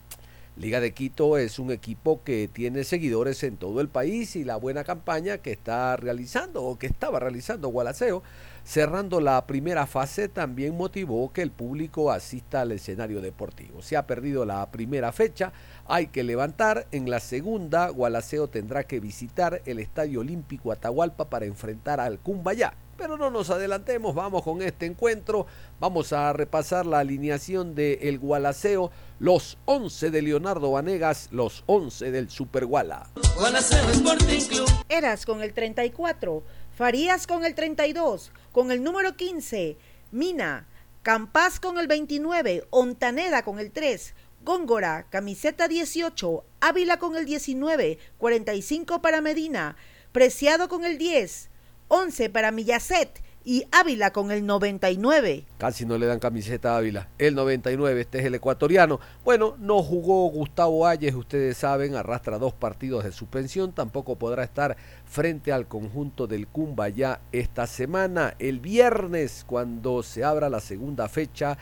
[0.54, 4.56] Liga de Quito es un equipo que tiene seguidores en todo el país y la
[4.56, 8.22] buena campaña que está realizando o que estaba realizando Gualaceo,
[8.62, 13.80] cerrando la primera fase, también motivó que el público asista al escenario deportivo.
[13.80, 15.54] Se ha perdido la primera fecha,
[15.86, 16.86] hay que levantar.
[16.92, 22.74] En la segunda, Gualaceo tendrá que visitar el Estadio Olímpico Atahualpa para enfrentar al Cumbayá.
[23.02, 25.44] Pero no nos adelantemos, vamos con este encuentro.
[25.80, 32.12] Vamos a repasar la alineación de El Gualaceo, los 11 de Leonardo Vanegas, los 11
[32.12, 33.10] del Super Guala.
[34.88, 36.44] Eras con el 34,
[36.76, 39.76] Farías con el 32, con el número 15,
[40.12, 40.68] Mina,
[41.02, 47.98] Campas con el 29, Ontaneda con el 3, Góngora, camiseta 18, Ávila con el 19,
[48.18, 49.74] 45 para Medina,
[50.12, 51.48] Preciado con el 10,
[51.94, 55.44] 11 para Millacet y Ávila con el 99.
[55.58, 57.10] Casi no le dan camiseta a Ávila.
[57.18, 58.98] El 99, este es el ecuatoriano.
[59.26, 63.72] Bueno, no jugó Gustavo Ayes, ustedes saben, arrastra dos partidos de suspensión.
[63.72, 64.74] Tampoco podrá estar
[65.04, 68.36] frente al conjunto del Cumba ya esta semana.
[68.38, 71.58] El viernes, cuando se abra la segunda fecha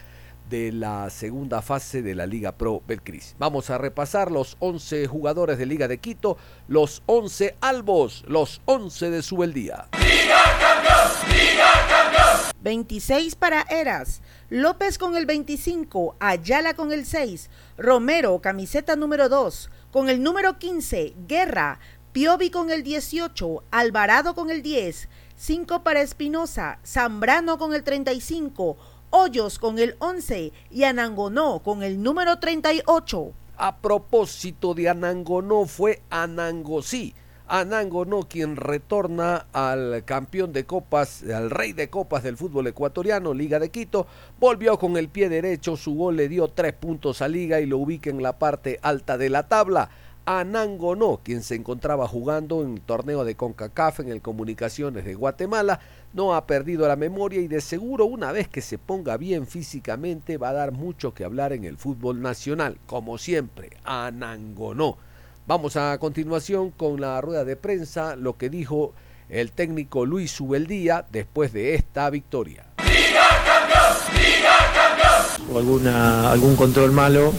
[0.51, 3.37] de la segunda fase de la Liga Pro Belcris.
[3.39, 6.37] Vamos a repasar los 11 jugadores de Liga de Quito,
[6.67, 9.89] los 11 albos, los 11 de Subeldía.
[9.93, 12.53] Liga campeón, Liga campeón.
[12.63, 19.71] 26 para Eras, López con el 25, Ayala con el 6, Romero, camiseta número 2,
[19.93, 21.79] con el número 15, Guerra,
[22.13, 28.77] Piovi con el 18, Alvarado con el 10, 5 para Espinosa, Zambrano con el 35,
[29.13, 33.33] Hoyos con el 11 y Anangonó con el número 38.
[33.57, 37.13] A propósito de Anangonó fue Anangosí.
[37.49, 43.59] Anangonó quien retorna al campeón de copas, al rey de copas del fútbol ecuatoriano, Liga
[43.59, 44.07] de Quito,
[44.39, 47.79] volvió con el pie derecho, su gol le dio tres puntos a Liga y lo
[47.79, 49.91] ubica en la parte alta de la tabla.
[50.27, 55.81] Anangonó, quien se encontraba jugando en torneo de CONCACAF en el Comunicaciones de Guatemala,
[56.13, 60.39] no ha perdido la memoria y de seguro una vez que se ponga bien físicamente
[60.39, 64.99] va a dar mucho que hablar en el fútbol nacional, como siempre, Anangonó.
[65.47, 68.93] Vamos a continuación con la rueda de prensa, lo que dijo
[69.29, 72.67] el técnico Luis Subeldía después de esta victoria.
[72.85, 74.23] ¡Liga campeón!
[74.23, 75.55] ¡Liga campeón!
[75.55, 77.33] O alguna, algún control malo,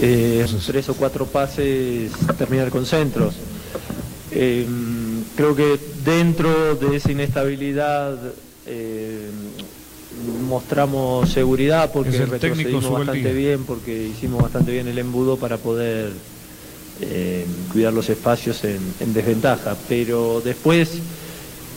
[0.00, 3.34] eh, tres o cuatro pases, terminar con centros.
[4.30, 4.66] Eh,
[5.36, 8.18] creo que dentro de esa inestabilidad
[8.66, 9.30] eh,
[10.46, 16.12] mostramos seguridad porque retrocedimos bastante bien, porque hicimos bastante bien el embudo para poder
[17.00, 19.76] eh, cuidar los espacios en, desventaja.
[19.88, 20.98] Pero después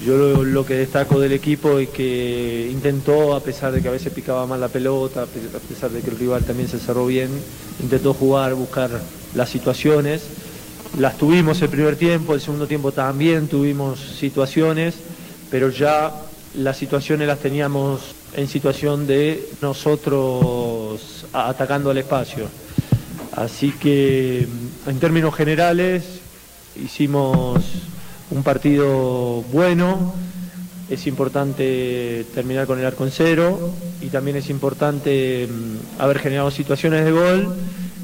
[0.05, 4.11] yo lo, que destaco del equipo es que intentó, a pesar de que a veces
[4.11, 7.29] picaba mal la pelota, a pesar de que el rival también se cerró bien,
[7.81, 8.89] intentó jugar, buscar
[9.35, 10.23] las situaciones
[10.99, 14.95] las tuvimos el primer tiempo, el segundo tiempo también tuvimos situaciones,
[15.49, 16.11] pero ya
[16.55, 22.47] las situaciones las teníamos en situación de nosotros atacando al espacio.
[23.33, 24.45] Así que
[24.85, 26.03] en términos generales
[26.75, 27.63] hicimos
[28.31, 30.13] un partido bueno,
[30.89, 36.49] es importante terminar con el arco en cero y también es importante mm, haber generado
[36.51, 37.55] situaciones de gol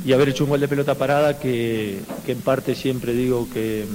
[0.05, 3.85] y haber hecho un gol de pelota parada que, en parte siempre digo que,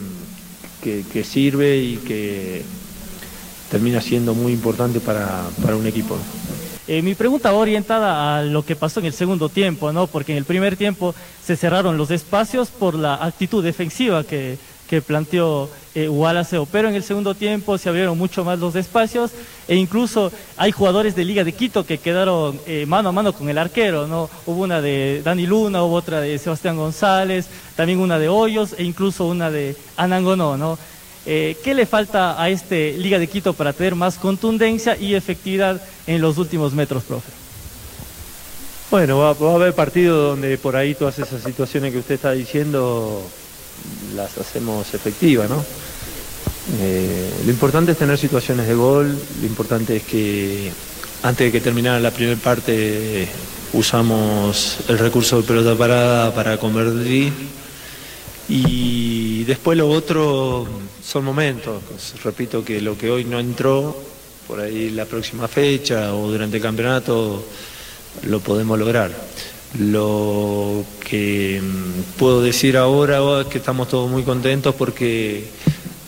[0.82, 2.62] que, sirve y que
[3.70, 6.18] termina siendo muy importante para, un equipo.
[6.88, 10.06] Eh, mi pregunta va orientada a lo que pasó en el segundo tiempo, ¿no?
[10.06, 14.58] porque en el primer tiempo se cerraron los espacios por la actitud defensiva que,
[14.92, 16.11] que planteó eh,
[16.70, 19.31] pero en el segundo tiempo se abrieron mucho más los espacios
[19.66, 23.48] e incluso hay jugadores de Liga de Quito que quedaron eh, mano a mano con
[23.48, 24.28] el arquero, ¿no?
[24.44, 28.85] Hubo una de Dani Luna, hubo otra de Sebastián González, también una de Hoyos e
[28.85, 30.78] incluso una de Anangonó, ¿no?
[31.24, 35.81] Eh, ¿Qué le falta a este Liga de Quito para tener más contundencia y efectividad
[36.07, 37.33] en los últimos metros, profe?
[38.90, 42.33] Bueno, va, va a haber partidos donde por ahí todas esas situaciones que usted está
[42.33, 43.22] diciendo
[44.14, 45.64] las hacemos efectivas, ¿no?
[46.80, 50.70] Eh, lo importante es tener situaciones de gol, lo importante es que
[51.22, 53.28] antes de que terminara la primera parte
[53.72, 57.32] usamos el recurso de pelota parada para convertir
[58.48, 60.66] y después lo otro
[61.02, 61.82] son momentos.
[62.22, 63.96] Repito que lo que hoy no entró
[64.46, 67.44] por ahí la próxima fecha o durante el campeonato
[68.24, 69.10] lo podemos lograr.
[69.78, 75.46] Lo que mm, puedo decir ahora es que estamos todos muy contentos porque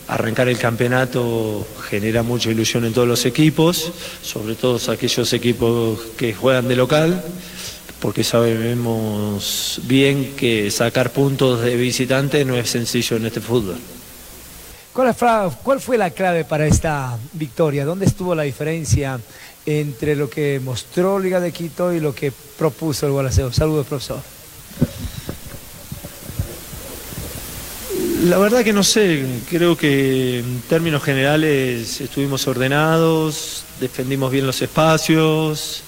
[0.07, 6.33] arrancar el campeonato genera mucha ilusión en todos los equipos, sobre todo aquellos equipos que
[6.33, 7.23] juegan de local,
[7.99, 13.77] porque sabemos bien que sacar puntos de visitante no es sencillo en este fútbol.
[14.93, 17.83] ¿Cuál fue la clave para esta victoria?
[17.83, 19.19] ¿Dónde estuvo la diferencia
[19.65, 23.51] entre lo que mostró Liga de Quito y lo que propuso el Gualaceo?
[23.51, 24.21] Saludos, profesor.
[28.25, 34.61] La verdad que no sé, creo que en términos generales estuvimos ordenados, defendimos bien los
[34.61, 35.83] espacios,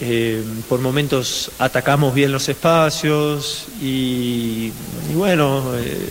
[0.00, 4.72] eh, por momentos atacamos bien los espacios y,
[5.14, 6.08] bueno, eh,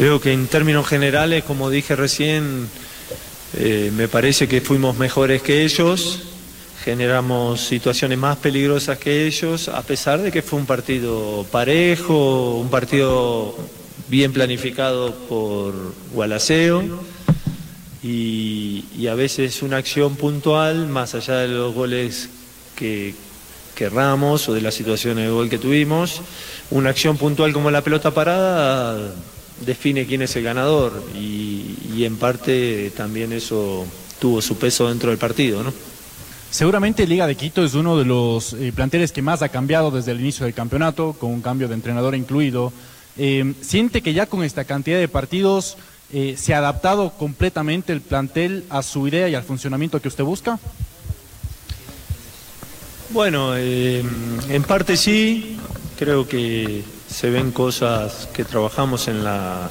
[0.00, 2.70] Creo que en términos generales, como dije recién,
[3.54, 6.20] eh, me parece que fuimos mejores que ellos,
[6.84, 12.70] generamos situaciones más peligrosas que ellos, a pesar de que fue un partido parejo, un
[12.70, 13.56] partido
[14.08, 15.74] bien planificado por
[16.12, 16.82] Gualaceo
[18.02, 22.28] y, a veces una acción puntual, más allá de los goles
[22.76, 23.14] que,
[23.74, 26.20] querramos o de las situaciones de gol que tuvimos,
[26.70, 29.14] una acción puntual como la pelota parada
[29.60, 33.86] define quién es el ganador y, en parte también eso
[34.18, 35.70] tuvo su peso dentro del partido, ¿no?
[36.50, 40.12] Seguramente Liga de Quito es uno de los eh, planteles que más ha cambiado desde
[40.12, 42.72] el inicio del campeonato, con un cambio de entrenador incluido.
[43.18, 45.76] Eh, ¿Siente que ya con esta cantidad de partidos
[46.12, 50.24] eh, se ha adaptado completamente el plantel a su idea y al funcionamiento que usted
[50.24, 50.58] busca?
[53.10, 55.58] Bueno, en parte sí,
[55.98, 59.68] creo que se ven cosas que trabajamos en la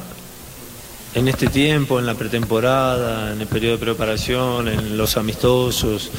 [1.15, 6.11] en este tiempo, en la pretemporada, en el periodo de preparación, en los amistosos.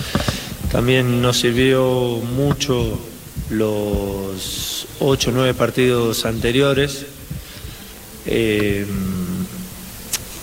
[0.73, 2.99] También nos sirvió mucho
[3.51, 7.07] los ocho o nueve partidos anteriores.
[8.27, 8.85] Eh,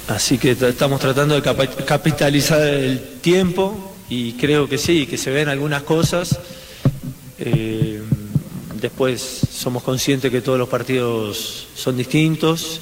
[0.08, 1.42] así que estamos tratando de
[1.86, 6.40] capitalizar el tiempo y creo que sí, que se ven algunas cosas.
[7.40, 7.77] Eh,
[8.82, 12.80] Después somos conscientes que todos los partidos son distintos.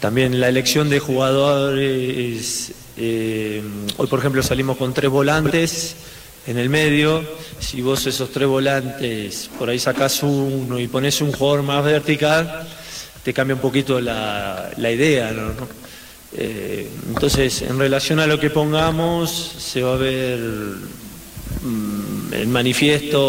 [0.00, 3.62] También la elección de jugadores, eh,
[3.96, 5.96] hoy por ejemplo salimos con tres volantes
[6.46, 7.24] en el medio,
[7.58, 12.68] si vos esos tres volantes por ahí sacás uno y pones un jugador más vertical,
[13.24, 15.34] te cambia un poquito la, idea.
[16.32, 20.38] Eh, entonces, en relación a lo que pongamos, se va a ver
[21.66, 23.20] Mm, el manifiesto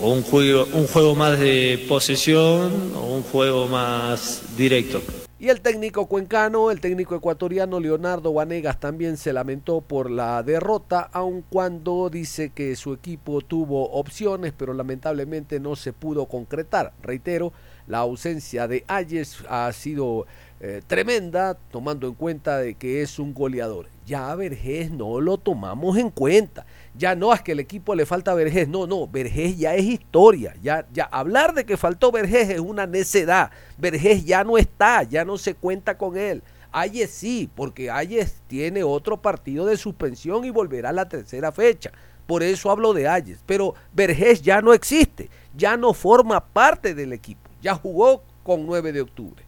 [0.00, 5.00] o un juego, un juego más de posesión o un juego más directo.
[5.40, 11.08] Y el técnico cuencano, el técnico ecuatoriano Leonardo Vanegas también se lamentó por la derrota,
[11.12, 16.92] aun cuando dice que su equipo tuvo opciones, pero lamentablemente no se pudo concretar.
[17.04, 17.52] Reitero,
[17.86, 20.26] la ausencia de Ayes ha sido
[20.60, 23.86] eh, tremenda, tomando en cuenta de que es un goleador.
[24.06, 26.66] Ya a Vergés no lo tomamos en cuenta.
[26.98, 28.68] Ya no es que el equipo le falta Vergés.
[28.68, 30.54] No, no, Vergés ya es historia.
[30.60, 33.52] Ya, ya hablar de que faltó Vergés es una necedad.
[33.78, 36.42] Vergés ya no está, ya no se cuenta con él.
[36.72, 41.92] Ayes sí, porque Ayes tiene otro partido de suspensión y volverá a la tercera fecha.
[42.26, 43.38] Por eso hablo de Ayes.
[43.46, 47.48] Pero Vergés ya no existe, ya no forma parte del equipo.
[47.62, 49.47] Ya jugó con 9 de octubre.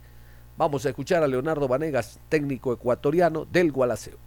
[0.61, 4.19] Vamos a escuchar a Leonardo Vanegas, técnico ecuatoriano del Gualaceo.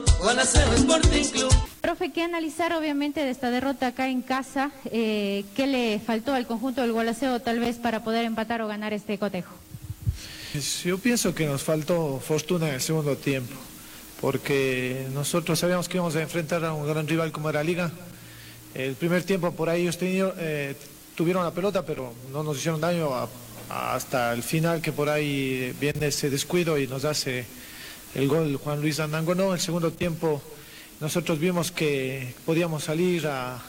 [1.79, 4.71] Profe, ¿qué analizar obviamente de esta derrota acá en casa?
[4.85, 8.93] Eh, ¿Qué le faltó al conjunto del Gualaceo tal vez para poder empatar o ganar
[8.93, 9.53] este cotejo?
[10.83, 13.53] Yo pienso que nos faltó fortuna en el segundo tiempo,
[14.19, 17.91] porque nosotros sabíamos que íbamos a enfrentar a un gran rival como era Liga.
[18.73, 20.75] El primer tiempo por ahí ellos eh,
[21.13, 23.29] tuvieron la pelota, pero no nos hicieron daño a
[23.73, 27.45] hasta el final que por ahí viene ese descuido y nos hace
[28.13, 29.53] el gol Juan Luis Andango.
[29.53, 30.41] el segundo tiempo
[30.99, 33.59] nosotros vimos que podíamos salir a,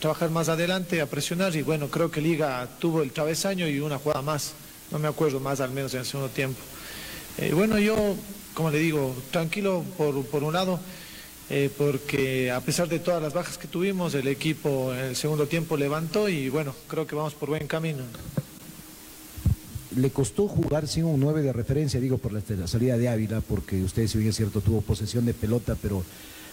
[0.00, 3.98] trabajar más adelante, a presionar y bueno, creo que Liga tuvo el travesaño y una
[3.98, 4.52] jugada más,
[4.90, 6.60] no me acuerdo más al menos en el segundo tiempo.
[7.36, 8.14] Eh, bueno, yo,
[8.54, 10.80] como le digo, tranquilo por, por un lado,
[11.50, 15.46] eh, porque a pesar de todas las bajas que tuvimos, el equipo en el segundo
[15.46, 18.04] tiempo levantó y bueno, creo que vamos por buen camino
[19.96, 23.82] le costó jugar sin un 9 de referencia, digo por la, salida de Ávila, porque
[23.82, 26.02] usted, si bien es cierto, tuvo posesión de pelota, pero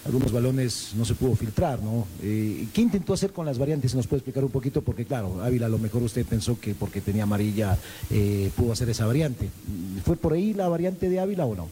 [0.04, 2.06] algunos balones no se pudo filtrar, ¿no?
[2.22, 3.94] Eh, ¿Qué intentó hacer con las variantes?
[3.94, 4.82] ¿Nos puede explicar un poquito?
[4.82, 7.76] Porque claro, Ávila a lo mejor usted pensó que porque tenía amarilla
[8.10, 9.48] eh, pudo hacer esa variante.
[10.04, 11.68] ¿Fue por ahí la variante de Ávila o no?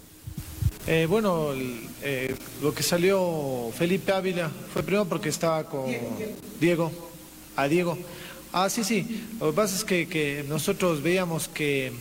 [0.89, 5.87] Eh, bueno, el, eh, lo que salió Felipe Ávila fue primero porque estaba con
[6.61, 6.93] Diego,
[7.57, 7.99] a Diego.
[8.59, 9.29] Ah, sí, sí.
[9.39, 11.93] Lo que pasa es que, que nosotros veíamos que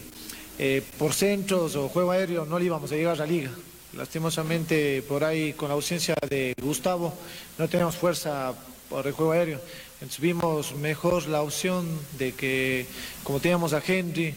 [0.57, 3.51] eh, por centros o juego aéreo no le íbamos a llegar a la liga.
[3.91, 7.13] Lastimosamente, por ahí, con la ausencia de Gustavo,
[7.57, 8.53] no tenemos fuerza
[8.89, 9.59] por el juego aéreo.
[9.95, 11.85] Entonces vimos mejor la opción
[12.17, 12.85] de que,
[13.25, 14.33] como teníamos a Henry,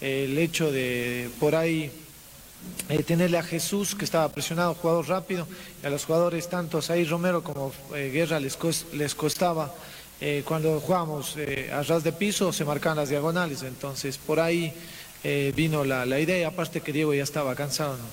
[0.00, 1.88] el hecho de por ahí
[2.88, 5.46] eh, tenerle a Jesús, que estaba presionado, jugador rápido,
[5.80, 8.58] y a los jugadores, tanto Saí Romero como eh, Guerra, les,
[8.92, 9.72] les costaba.
[10.20, 13.62] Eh, cuando jugábamos eh, a ras de piso, se marcaban las diagonales.
[13.62, 14.72] Entonces, por ahí
[15.24, 17.96] eh, vino la, la idea, aparte que Diego ya estaba cansado.
[17.96, 18.04] ¿no?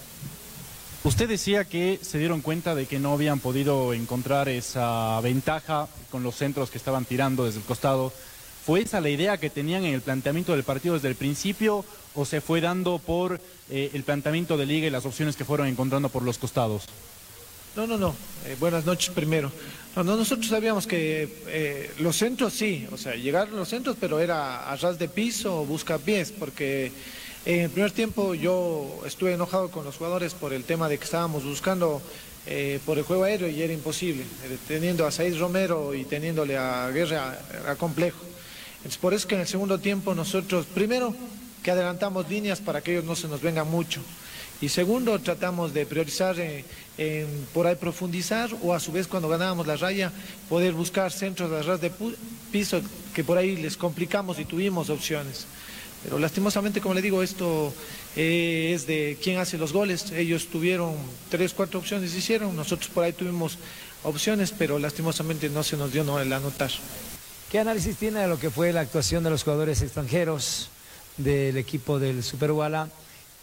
[1.04, 6.22] Usted decía que se dieron cuenta de que no habían podido encontrar esa ventaja con
[6.22, 8.12] los centros que estaban tirando desde el costado.
[8.66, 12.26] ¿Fue esa la idea que tenían en el planteamiento del partido desde el principio o
[12.26, 13.40] se fue dando por
[13.70, 16.84] eh, el planteamiento de liga y las opciones que fueron encontrando por los costados?
[17.78, 18.16] No, no, no.
[18.48, 19.52] Eh, buenas noches primero.
[19.96, 23.96] No, no, nosotros sabíamos que eh, los centros sí, o sea, llegar a los centros,
[24.00, 26.92] pero era a ras de piso o busca pies, porque
[27.46, 31.04] en el primer tiempo yo estuve enojado con los jugadores por el tema de que
[31.04, 32.02] estábamos buscando
[32.48, 34.24] eh, por el juego aéreo y era imposible.
[34.68, 38.24] Teniendo a Said Romero y teniéndole a Guerra era complejo.
[38.78, 41.14] Entonces, por eso que en el segundo tiempo nosotros, primero,
[41.62, 44.02] que adelantamos líneas para que ellos no se nos vengan mucho.
[44.60, 46.66] Y segundo, tratamos de priorizar eh,
[46.98, 50.12] en por ahí profundizar o a su vez cuando ganábamos la raya
[50.50, 51.92] poder buscar centros de ras de
[52.52, 52.82] piso
[53.14, 55.46] que por ahí les complicamos y tuvimos opciones.
[56.04, 57.74] Pero lastimosamente, como le digo, esto
[58.16, 60.12] eh, es de quién hace los goles.
[60.12, 60.96] Ellos tuvieron
[61.30, 62.56] tres, cuatro opciones, hicieron.
[62.56, 63.58] Nosotros por ahí tuvimos
[64.04, 66.72] opciones, pero lastimosamente no se nos dio no, el anotar.
[67.52, 70.70] ¿Qué análisis tiene de lo que fue la actuación de los jugadores extranjeros
[71.18, 72.90] del equipo del Super Wala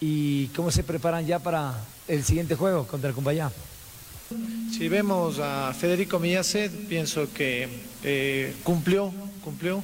[0.00, 1.74] y cómo se preparan ya para
[2.08, 3.50] el siguiente juego contra el Cumbayá?
[4.76, 7.68] Si vemos a Federico Millacet, pienso que
[8.02, 9.82] eh, cumplió, cumplió.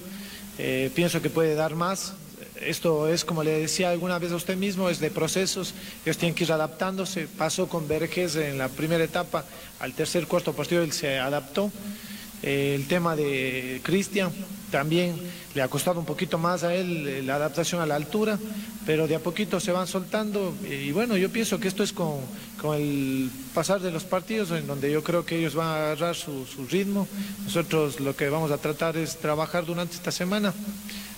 [0.59, 2.15] Eh, pienso que puede dar más.
[2.61, 5.75] Esto es, como le decía alguna vez a usted mismo, es de procesos.
[6.05, 7.27] Ellos tienen que ir adaptándose.
[7.27, 9.45] Pasó con Verges en la primera etapa.
[9.79, 11.71] Al tercer, cuarto partido él se adaptó.
[12.43, 14.31] Eh, el tema de Cristian
[14.71, 15.17] también
[15.55, 18.39] le ha costado un poquito más a él eh, la adaptación a la altura,
[18.87, 22.21] pero de a poquito se van soltando y bueno, yo pienso que esto es con,
[22.61, 26.17] con el pasar de los partidos en donde yo creo que ellos van a agarrar
[26.17, 27.07] su, su ritmo.
[27.45, 30.55] Nosotros lo que vamos a tratar es trabajar durante esta semana,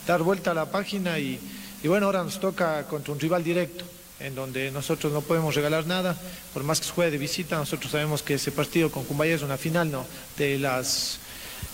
[0.06, 1.38] dar vuelta a la página y,
[1.82, 3.84] y bueno, ahora nos toca contra un rival directo
[4.20, 6.16] en donde nosotros no podemos regalar nada,
[6.54, 9.42] por más que se juegue de visita, nosotros sabemos que ese partido con Cumbaya es
[9.42, 10.06] una final, ¿no?
[10.38, 11.18] De las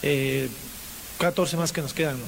[0.03, 0.49] eh,
[1.19, 2.25] 14 más que nos quedan, ¿no?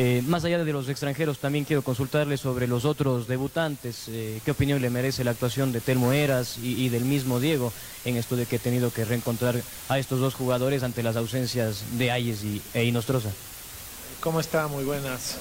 [0.00, 4.04] Eh, más allá de los extranjeros, también quiero consultarle sobre los otros debutantes.
[4.06, 7.72] Eh, ¿Qué opinión le merece la actuación de Telmo Eras y, y del mismo Diego
[8.04, 11.82] en esto de que he tenido que reencontrar a estos dos jugadores ante las ausencias
[11.98, 13.30] de Ayes y, e Inostroza?
[14.20, 14.68] ¿Cómo está?
[14.68, 15.36] Muy buenas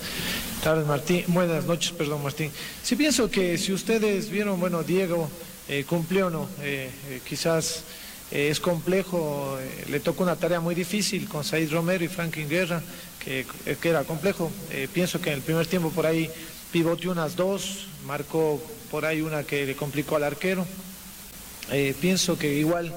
[0.64, 1.24] tardes, Martín.
[1.28, 2.52] Buenas noches, perdón, Martín.
[2.82, 5.30] Sí pienso que si ustedes vieron, bueno, Diego
[5.68, 6.50] eh, cumplió, ¿no?
[6.62, 6.90] Eh,
[7.28, 7.84] quizás
[8.32, 12.50] eh, es complejo, eh, le tocó una tarea muy difícil con Said Romero y Franklin
[12.50, 12.82] Guerra,
[13.24, 14.52] que, eh, que era complejo.
[14.94, 16.30] Pienso que en el primer tiempo por ahí
[16.72, 18.62] pivoteó unas dos, marcó
[18.92, 20.66] por ahí una que le complicó al arquero.
[22.00, 22.94] Pienso que igual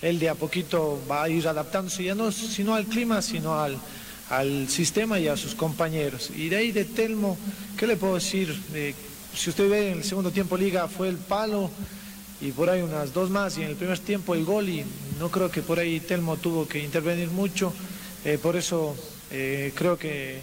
[0.00, 3.76] él de a poquito va a ir adaptándose, ya no sino al clima, sino al,
[4.30, 6.30] al sistema y a sus compañeros.
[6.34, 7.36] Y de ahí de Telmo,
[7.76, 8.58] ¿qué le puedo decir?
[9.34, 11.70] Si usted ve en el segundo tiempo liga fue el palo
[12.44, 14.84] y por ahí unas dos más y en el primer tiempo el gol y
[15.18, 17.72] no creo que por ahí Telmo tuvo que intervenir mucho.
[18.22, 18.94] Eh, por eso
[19.30, 20.42] eh, creo que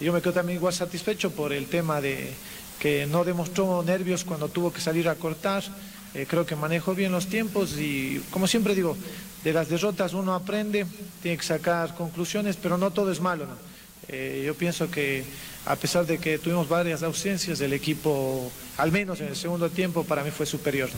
[0.00, 2.32] yo me quedo también igual satisfecho por el tema de
[2.78, 5.64] que no demostró nervios cuando tuvo que salir a cortar.
[6.14, 8.96] Eh, creo que manejó bien los tiempos y, como siempre digo,
[9.42, 10.86] de las derrotas uno aprende,
[11.22, 13.46] tiene que sacar conclusiones, pero no todo es malo.
[13.46, 13.71] ¿no?
[14.08, 15.24] Eh, yo pienso que
[15.66, 20.04] a pesar de que tuvimos varias ausencias, el equipo, al menos en el segundo tiempo,
[20.04, 20.90] para mí fue superior.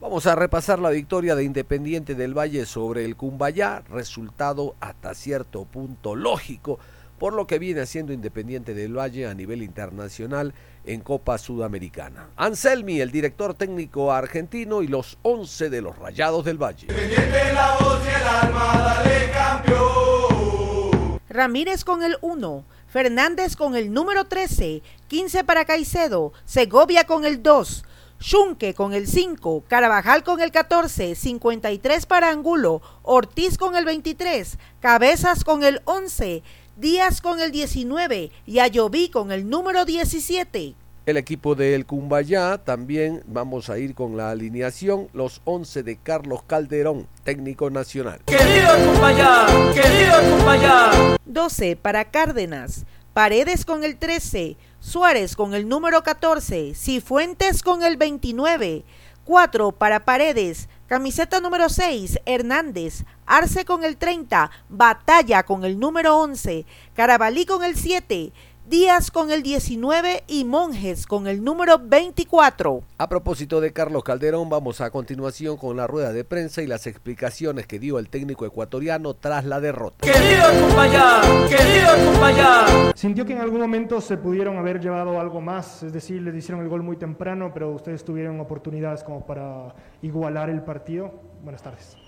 [0.00, 5.64] Vamos a repasar la victoria de Independiente del Valle sobre el Cumbayá, resultado hasta cierto
[5.64, 6.78] punto lógico,
[7.18, 10.54] por lo que viene haciendo Independiente del Valle a nivel internacional
[10.84, 12.30] en Copa Sudamericana.
[12.36, 16.86] Anselmi, el director técnico argentino y los 11 de los Rayados del Valle.
[16.88, 21.20] la voz y el alma, dale campeón.
[21.28, 27.42] Ramírez con el 1, Fernández con el número 13, 15 para Caicedo, Segovia con el
[27.42, 27.84] 2,
[28.22, 34.58] Schunke con el 5, Carabajal con el 14, 53 para Angulo, Ortiz con el 23,
[34.80, 36.42] Cabezas con el 11,
[36.76, 40.74] Díaz con el 19 y Ayoví con el número 17.
[41.06, 46.40] El equipo del Cumbayá también vamos a ir con la alineación, los 11 de Carlos
[46.44, 48.22] Calderón, técnico nacional.
[48.26, 51.16] Querido Cumbayá, querido Cumbayá.
[51.24, 57.96] 12 para Cárdenas, Paredes con el 13, Suárez con el número 14, Cifuentes con el
[57.96, 58.82] 29,
[59.24, 66.18] 4 para Paredes, camiseta número 6, Hernández, Arce con el 30, Batalla con el número
[66.18, 68.32] 11, Carabalí con el 7,
[68.66, 72.82] Díaz con el 19 y Monjes con el número 24.
[72.96, 76.86] A propósito de Carlos Calderón, vamos a continuación con la rueda de prensa y las
[76.86, 79.98] explicaciones que dio el técnico ecuatoriano tras la derrota.
[80.10, 82.92] Querido Cumbayá, querido Cumbayá.
[82.94, 85.82] ¿Sintió que en algún momento se pudieron haber llevado algo más?
[85.82, 90.48] Es decir, les hicieron el gol muy temprano, pero ustedes tuvieron oportunidades como para igualar
[90.48, 91.12] el partido.
[91.42, 91.98] Buenas tardes.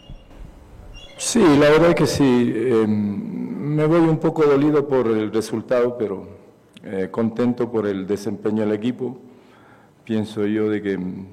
[1.18, 2.50] Sí, la verdad que sí.
[2.54, 6.45] Eh, me voy un poco dolido por el resultado, pero
[6.88, 9.18] eh, contento por el desempeño del equipo.
[10.04, 11.26] Pienso yo de que mm,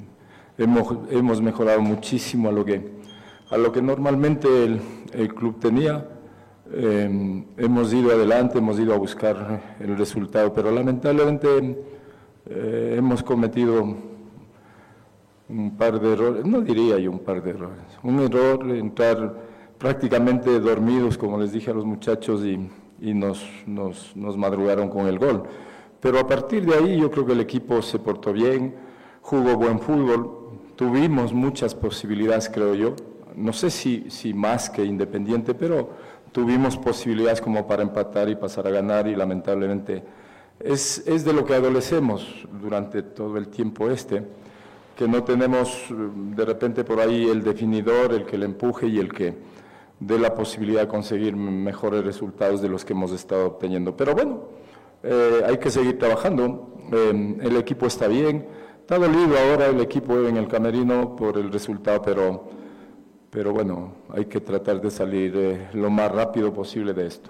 [0.57, 2.81] hemos, hemos mejorado muchísimo a lo que,
[3.51, 4.81] a lo que normalmente el,
[5.13, 6.07] el club tenía.
[6.71, 11.77] Eh, hemos ido adelante, hemos ido a buscar el resultado, pero lamentablemente
[12.49, 13.95] eh, hemos cometido
[15.49, 19.35] un par de errores, no diría yo un par de errores, un error entrar
[19.77, 22.57] prácticamente dormidos, como les dije a los muchachos, y,
[23.03, 25.43] y nos, nos, nos, madrugaron con el gol.
[25.99, 28.73] Pero a partir de ahí yo creo que el equipo se portó bien,
[29.21, 32.95] jugó buen fútbol, tuvimos muchas posibilidades, creo yo.
[33.35, 35.89] No sé si, si más que Independiente, pero
[36.31, 40.01] tuvimos posibilidades como para empatar y pasar a ganar y lamentablemente
[40.59, 44.23] es, es de lo que adolecemos durante todo el tiempo este,
[44.95, 49.11] que no tenemos de repente por ahí el definidor, el que le empuje y el
[49.11, 49.33] que
[49.99, 53.95] de la posibilidad de conseguir mejores resultados de los que hemos estado obteniendo.
[53.95, 54.41] Pero bueno,
[55.03, 56.77] eh, hay que seguir trabajando.
[56.91, 58.47] Eh, el equipo está bien.
[58.79, 62.43] Está dolido ahora el equipo en el camerino por el resultado, pero,
[63.29, 67.29] pero bueno, hay que tratar de salir eh, lo más rápido posible de esto.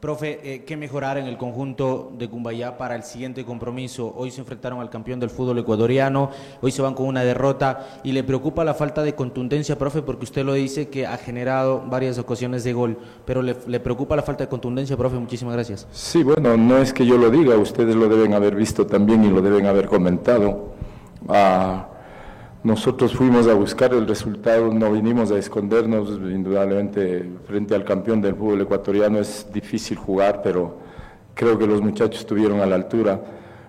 [0.00, 4.12] Profe, eh, ¿qué mejorar en el conjunto de Cumbayá para el siguiente compromiso?
[4.14, 6.30] Hoy se enfrentaron al campeón del fútbol ecuatoriano,
[6.60, 10.24] hoy se van con una derrota y le preocupa la falta de contundencia, profe, porque
[10.24, 14.44] usted lo dice que ha generado varias ocasiones de gol, pero le, preocupa la falta
[14.44, 15.86] de contundencia, profe, muchísimas gracias.
[15.92, 19.30] Sí, bueno, no es que yo lo diga, ustedes lo deben haber visto también y
[19.30, 20.74] lo deben haber comentado.
[21.26, 21.88] Ah,
[22.66, 28.34] nosotros fuimos a buscar el resultado, no vinimos a escondernos, indudablemente frente al campeón del
[28.34, 30.76] fútbol ecuatoriano es difícil jugar, pero
[31.34, 33.20] creo que los muchachos estuvieron a la altura.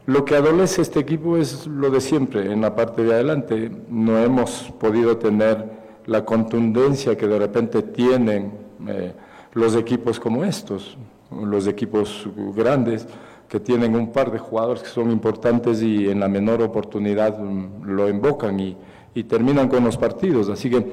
[0.07, 4.17] Lo que adolece este equipo es lo de siempre, en la parte de adelante no
[4.17, 5.63] hemos podido tener
[6.07, 8.51] la contundencia que de repente tienen
[8.87, 9.13] eh,
[9.53, 10.97] los equipos como estos,
[11.29, 13.05] los equipos grandes
[13.47, 18.09] que tienen un par de jugadores que son importantes y en la menor oportunidad lo
[18.09, 18.77] invocan y,
[19.13, 20.49] y terminan con los partidos.
[20.49, 20.85] Así que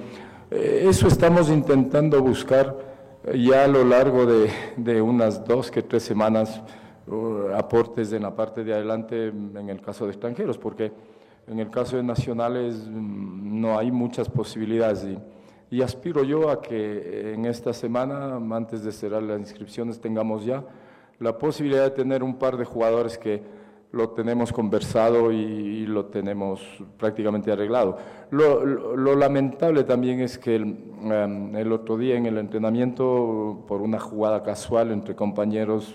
[0.50, 2.76] eh, eso estamos intentando buscar
[3.34, 6.61] ya a lo largo de, de unas dos que tres semanas
[7.07, 10.92] uh, aportes en la parte de adelante en el caso de extranjeros, porque
[11.46, 15.05] en el caso de nacionales mm, no hay muchas posibilidades.
[15.05, 20.44] Y, y aspiro yo a que en esta semana, antes de cerrar las inscripciones, tengamos
[20.44, 20.62] ya
[21.20, 23.42] la posibilidad de tener un par de jugadores que
[23.94, 26.60] lo tenemos conversado y, lo tenemos
[26.98, 27.98] prácticamente arreglado.
[28.30, 33.82] Lo, lo, lamentable también es que el, um, el, otro día en el entrenamiento, por
[33.82, 35.94] una jugada casual entre compañeros,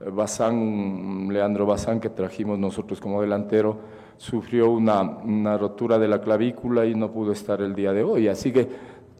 [0.00, 3.78] Bazán, Leandro Bazán, que trajimos nosotros como delantero,
[4.16, 8.26] sufrió una rotura de la clavícula y no pudo estar el día de hoy.
[8.26, 8.66] Así que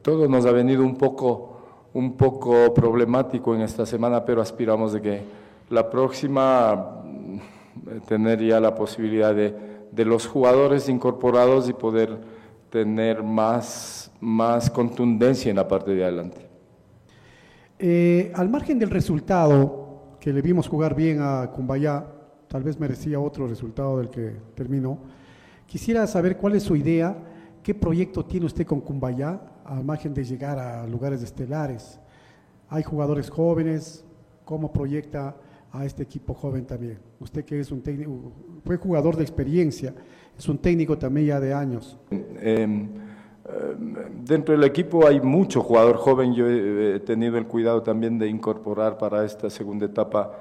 [0.01, 1.56] todo nos ha venido un poco
[1.97, 5.21] un poco problemático en esta semana, pero aspiramos de que
[5.71, 7.01] la próxima
[8.07, 9.55] tener ya la posibilidad de,
[9.91, 12.19] de los jugadores incorporados y poder
[12.69, 16.47] tener más, más contundencia en la parte de adelante.
[17.79, 22.05] Eh, al margen del resultado, que le vimos jugar bien a Cumbayá,
[22.47, 24.99] tal vez merecía otro resultado del que terminó,
[25.65, 27.17] quisiera saber cuál es su idea,
[27.67, 31.99] qué proyecto tiene usted con Cumbayá, al margen de llegar a lugares estelares.
[32.69, 34.05] Hay jugadores jóvenes,
[34.45, 35.35] ¿cómo proyecta
[35.73, 36.97] a este equipo joven también?
[37.19, 38.31] Usted que es un técnico,
[38.63, 39.93] fue jugador de experiencia,
[40.37, 41.97] es un técnico también ya de años.
[42.09, 42.87] Eh,
[44.23, 48.97] dentro del equipo hay mucho jugador joven, yo he tenido el cuidado también de incorporar
[48.97, 50.31] para esta segunda etapa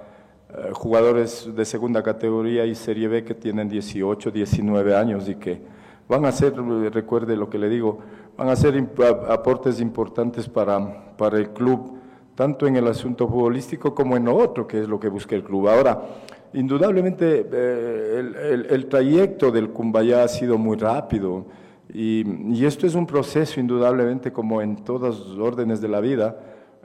[0.49, 5.74] eh, jugadores de segunda categoría y Serie B que tienen 18, 19 años y que
[6.09, 6.54] van a ser,
[6.92, 7.98] recuerde lo que le digo,
[8.36, 8.76] van a ser
[9.28, 11.98] aportes importantes para, para el club,
[12.34, 15.42] tanto en el asunto futbolístico como en lo otro, que es lo que busca el
[15.42, 15.68] club.
[15.68, 16.02] Ahora,
[16.52, 21.46] indudablemente eh, el, trayecto del Cumbayá ha sido muy rápido
[21.92, 26.36] y, y esto es un proceso indudablemente como en todas las órdenes de la vida,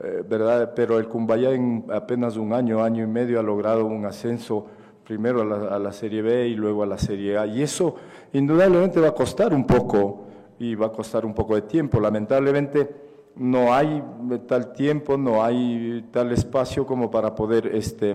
[0.02, 0.72] eh, ¿verdad?
[0.74, 4.66] Pero el Cumbayá en apenas un año, año y medio ha logrado un ascenso
[5.04, 7.96] primero a la, a la Serie B y luego a la Serie A y eso
[8.32, 10.26] indudablemente va a costar un poco
[10.58, 12.00] y va a costar un poco de tiempo.
[12.00, 12.88] Lamentablemente
[13.36, 14.02] no hay
[14.46, 18.14] tal tiempo, no hay tal espacio como para poder este,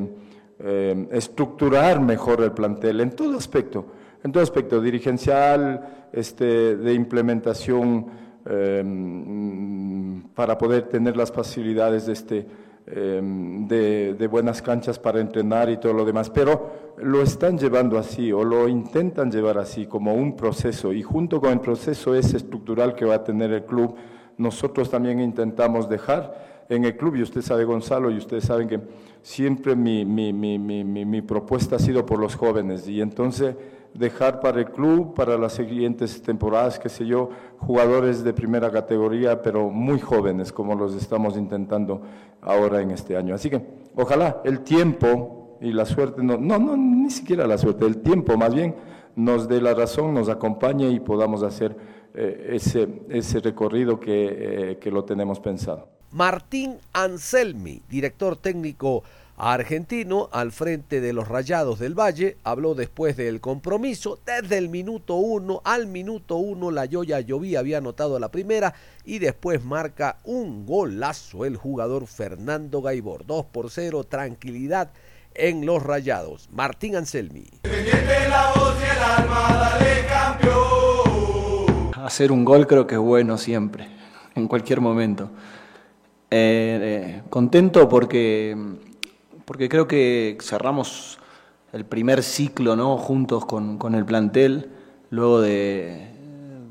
[0.60, 3.86] eh, estructurar mejor el plantel en todo aspecto,
[4.24, 8.06] en todo aspecto dirigencial, este, de implementación
[8.46, 12.48] eh, mm, para poder tener las facilidades de, este,
[12.88, 13.22] eh,
[14.18, 16.30] de, buenas canchas para entrenar y todo lo demás.
[16.30, 21.40] Pero lo están llevando así o lo intentan llevar así como un proceso y junto
[21.40, 23.96] con el proceso ese estructural que va a tener el club,
[24.38, 28.82] nosotros también intentamos dejar en el club, y usted sabe Gonzalo, y ustedes saben que
[29.22, 33.56] siempre mi, mi, mi- mi propuesta ha sido por los jóvenes, y entonces
[33.94, 39.42] dejar para el club, para las siguientes temporadas, qué sé yo, jugadores de primera categoría,
[39.42, 42.02] pero muy jóvenes, como los estamos intentando
[42.42, 43.34] ahora en este año.
[43.34, 43.62] Así que
[43.96, 48.54] ojalá el tiempo y la suerte, no, no, ni siquiera la suerte, el tiempo más
[48.54, 48.76] bien
[49.16, 51.76] nos dé la razón, nos acompañe y podamos hacer
[52.14, 55.90] eh, ese, ese recorrido que, eh, que lo tenemos pensado.
[56.12, 59.04] Martín Anselmi, director técnico
[59.38, 64.20] argentino al frente de los Rayados del Valle, habló después del compromiso.
[64.26, 68.74] Desde el minuto uno al minuto uno la Yoya Lloví había anotado la primera
[69.06, 73.26] y después marca un golazo el jugador Fernando Gaibor.
[73.26, 74.92] 2 por 0, tranquilidad
[75.36, 76.50] en los Rayados.
[76.52, 77.46] Martín Anselmi.
[82.04, 83.88] Hacer un gol creo que es bueno siempre,
[84.34, 85.30] en cualquier momento.
[86.30, 88.56] Eh, eh, contento porque,
[89.48, 91.20] porque creo que cerramos
[91.72, 92.98] el primer ciclo ¿no?
[92.98, 94.72] juntos con, con el plantel,
[95.10, 96.12] luego de,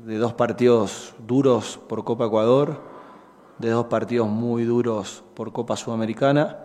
[0.05, 2.79] de dos partidos duros por Copa Ecuador,
[3.57, 6.59] de dos partidos muy duros por Copa Sudamericana.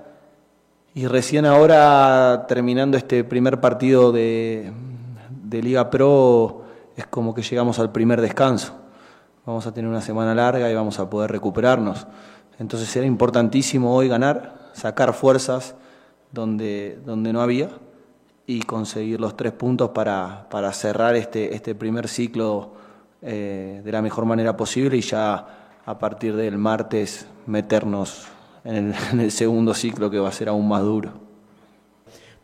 [0.93, 4.71] Y recién ahora, terminando este primer partido de,
[5.31, 8.75] de Liga Pro, es como que llegamos al primer descanso.
[9.47, 12.07] Vamos a tener una semana larga y vamos a poder recuperarnos.
[12.59, 15.75] Entonces será importantísimo hoy ganar, sacar fuerzas
[16.33, 17.71] donde, donde no había
[18.47, 22.73] y conseguir los tres puntos para, para cerrar este, este primer ciclo
[23.21, 28.27] eh, de la mejor manera posible y ya a partir del martes meternos
[28.65, 31.32] en el, en el segundo ciclo que va a ser aún más duro.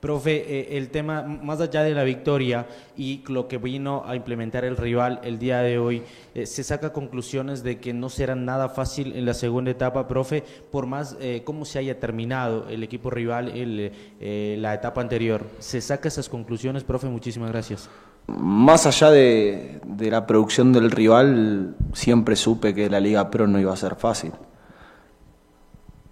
[0.00, 4.64] Profe, eh, el tema, más allá de la victoria y lo que vino a implementar
[4.64, 6.04] el rival el día de hoy,
[6.36, 10.44] eh, se saca conclusiones de que no será nada fácil en la segunda etapa, profe,
[10.70, 15.44] por más eh, cómo se haya terminado el equipo rival el, la etapa anterior.
[15.58, 17.08] ¿Se saca esas conclusiones, profe?
[17.08, 17.90] Muchísimas gracias.
[18.28, 23.72] Más allá de, la producción del rival, siempre supe que la Liga Pro no iba
[23.72, 24.30] a ser fácil.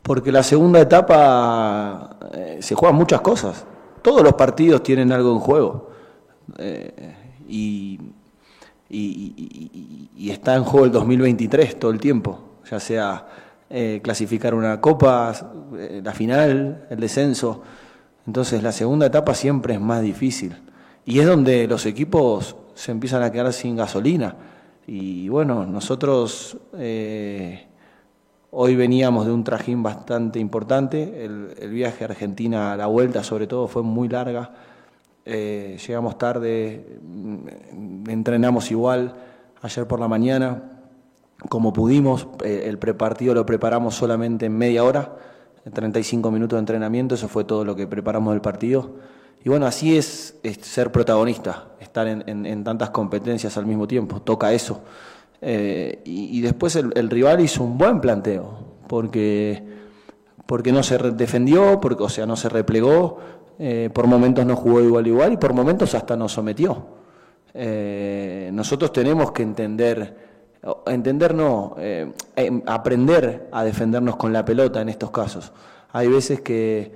[0.02, 2.16] Porque la segunda etapa
[2.58, 3.64] se juegan muchas cosas.
[4.06, 5.90] Todos los partidos tienen algo en juego.
[6.58, 7.12] Eh,
[7.48, 7.98] y,
[8.88, 12.38] y- está en juego el 2023 todo el tiempo.
[12.70, 13.26] Ya sea
[13.68, 15.34] eh, clasificar una copa,
[15.76, 17.62] eh, la final, el descenso.
[18.28, 20.54] Entonces la segunda etapa siempre es más difícil.
[21.04, 24.36] Y es donde los equipos se empiezan a quedar sin gasolina.
[24.86, 27.66] Y bueno, nosotros eh,
[28.58, 31.26] hoy veníamos de un trajín bastante importante.
[31.26, 34.50] El, viaje a Argentina, a la vuelta sobre todo, fue muy larga.
[35.26, 39.14] Eh, llegamos tarde, mm, entrenamos igual
[39.60, 40.62] ayer por la mañana,
[41.50, 42.28] como pudimos.
[42.42, 45.16] Eh, el prepartido lo preparamos solamente en media hora,
[45.70, 48.92] 35 minutos de entrenamiento, eso fue todo lo que preparamos del partido.
[49.44, 54.80] Y bueno, así es, ser protagonista, estar en tantas competencias al mismo tiempo, toca eso.
[55.40, 59.62] Eh, y, y después el, el rival hizo un buen planteo, porque,
[60.46, 63.18] porque no se defendió, porque, o sea, no se replegó,
[63.58, 66.86] eh, por momentos no jugó igual igual y por momentos hasta nos sometió.
[67.54, 70.16] Eh, nosotros tenemos que entender,
[70.86, 75.52] entender no, em, aprender a defendernos con la pelota en estos casos.
[75.92, 76.94] Hay veces que,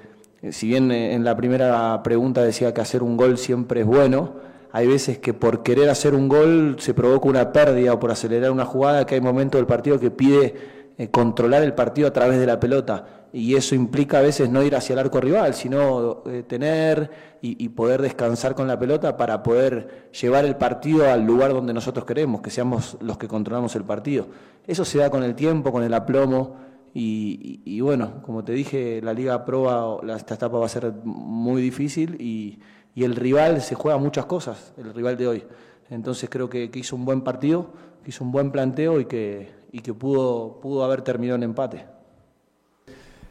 [0.50, 4.86] si bien en la primera pregunta decía que hacer un gol siempre es bueno, hay
[4.86, 8.64] veces que por querer hacer un gol se provoca una pérdida o por acelerar una
[8.64, 10.54] jugada, que hay momentos del partido que pide
[10.98, 13.06] eh, controlar el partido a través de la pelota.
[13.32, 17.10] Y eso implica a veces no ir hacia el arco rival, sino eh, tener
[17.42, 22.04] y, poder descansar con la pelota para poder llevar el partido al lugar donde nosotros
[22.04, 24.26] queremos, que seamos los que controlamos el partido.
[24.66, 26.56] Eso se da con el tiempo, con el aplomo,
[26.92, 30.92] Y, y- bueno, como te dije, la Liga Pro, la- esta etapa va a ser
[31.04, 32.58] muy difícil y,
[32.94, 35.44] y el rival se juega muchas cosas, el rival de hoy.
[35.90, 37.70] Entonces creo que, que hizo un buen partido,
[38.02, 41.86] que hizo un buen planteo y que, y que pudo, pudo haber terminado en empate.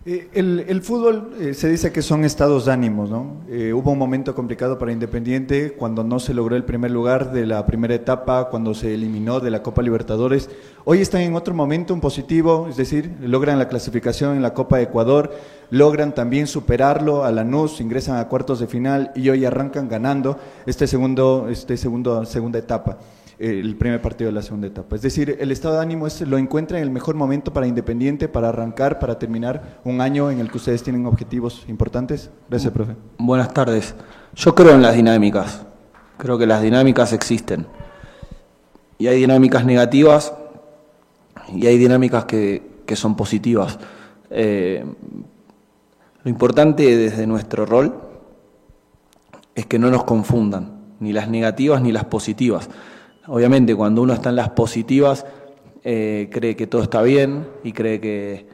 [0.05, 3.41] Eh, el, fútbol eh, se dice que son estados de ánimos, ¿no?
[3.49, 7.45] Eh, hubo un momento complicado para Independiente cuando no se logró el primer lugar de
[7.45, 10.49] la primera etapa, cuando se eliminó de la Copa Libertadores.
[10.85, 14.77] Hoy están en otro momento un positivo, es decir, logran la clasificación en la Copa
[14.77, 15.35] de Ecuador,
[15.69, 20.87] logran también superarlo a Lanús, ingresan a cuartos de final y hoy arrancan ganando este
[20.87, 22.99] segundo, este segundo, segunda etapa
[23.39, 24.97] el primer partido de la segunda etapa.
[24.97, 28.27] Es decir, el estado de ánimo es, lo encuentra en el mejor momento para Independiente,
[28.27, 32.29] para arrancar, para terminar un año en el que ustedes tienen objetivos importantes.
[32.49, 32.95] Gracias, profe.
[33.17, 33.95] Buenas tardes.
[34.35, 35.65] Yo creo en las dinámicas.
[36.17, 37.65] Creo que las dinámicas existen.
[38.97, 40.33] Y hay dinámicas negativas
[41.55, 43.79] y hay dinámicas que, que son positivas.
[44.29, 44.83] Eh,
[46.23, 47.95] lo importante desde nuestro rol
[49.55, 52.69] es que no nos confundan, ni las negativas ni las positivas.
[53.29, 55.25] Obviamente cuando uno está en las positivas
[55.83, 58.47] eh, cree que todo está bien y cree que,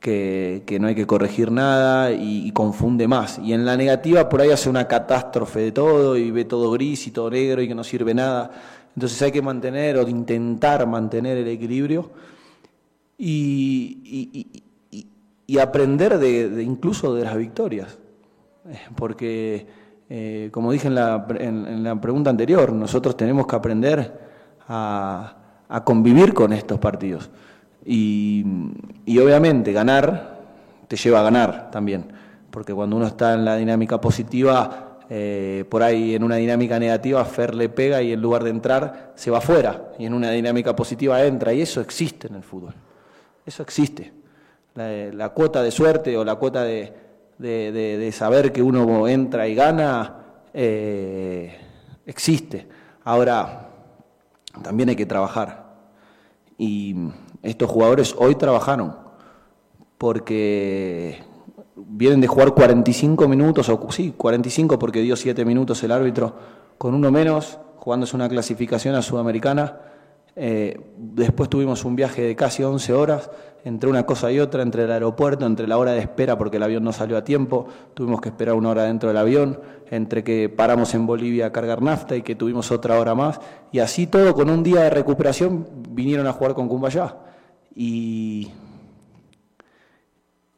[0.00, 3.40] que, no hay que corregir nada y, confunde más.
[3.42, 7.06] Y en la negativa por ahí hace una catástrofe de todo y ve todo gris
[7.06, 8.50] y todo negro y que no sirve nada.
[8.94, 12.10] Entonces hay que mantener o intentar mantener el equilibrio
[13.16, 14.46] y,
[15.58, 17.98] aprender de, de incluso de las victorias.
[18.68, 19.66] Eh, Porque,
[20.10, 24.18] eh, como dije en la, en- en la pregunta anterior, nosotros tenemos que aprender
[24.68, 25.34] a,
[25.84, 27.30] convivir con estos partidos.
[27.84, 28.44] Y,
[29.20, 30.38] obviamente ganar
[30.88, 32.06] te lleva a ganar también,
[32.50, 37.24] porque cuando uno está en la dinámica positiva, eh, por ahí en una dinámica negativa,
[37.24, 40.74] Fer le pega y en lugar de entrar se va afuera, y en una dinámica
[40.74, 42.74] positiva entra, y eso existe en el fútbol.
[43.44, 44.12] Eso existe.
[44.74, 46.92] La cuota de suerte o la cuota de,
[47.38, 50.14] de- de- de saber que uno entra y gana
[50.54, 51.56] eh,
[52.06, 52.68] existe.
[53.04, 53.68] Ahora,
[54.62, 55.68] también hay que trabajar.
[56.56, 56.96] Y
[57.42, 58.96] estos jugadores hoy trabajaron
[59.96, 61.22] porque
[61.76, 66.34] vienen de jugar 45 minutos, o sí, 45 porque dio 7 minutos el árbitro,
[66.76, 69.80] con uno menos, jugándose una clasificación a Sudamericana.
[70.40, 73.28] Eh, después tuvimos un viaje de casi 11 horas,
[73.64, 76.62] entre una cosa y otra, entre el aeropuerto, entre la hora de espera porque el
[76.62, 79.60] avión no salió a tiempo, tuvimos que esperar una hora dentro del avión,
[79.90, 83.40] entre que paramos en Bolivia a cargar nafta y que tuvimos otra hora más,
[83.72, 87.16] y así todo con un día de recuperación vinieron a jugar con Cumbayá.
[87.74, 88.52] Y,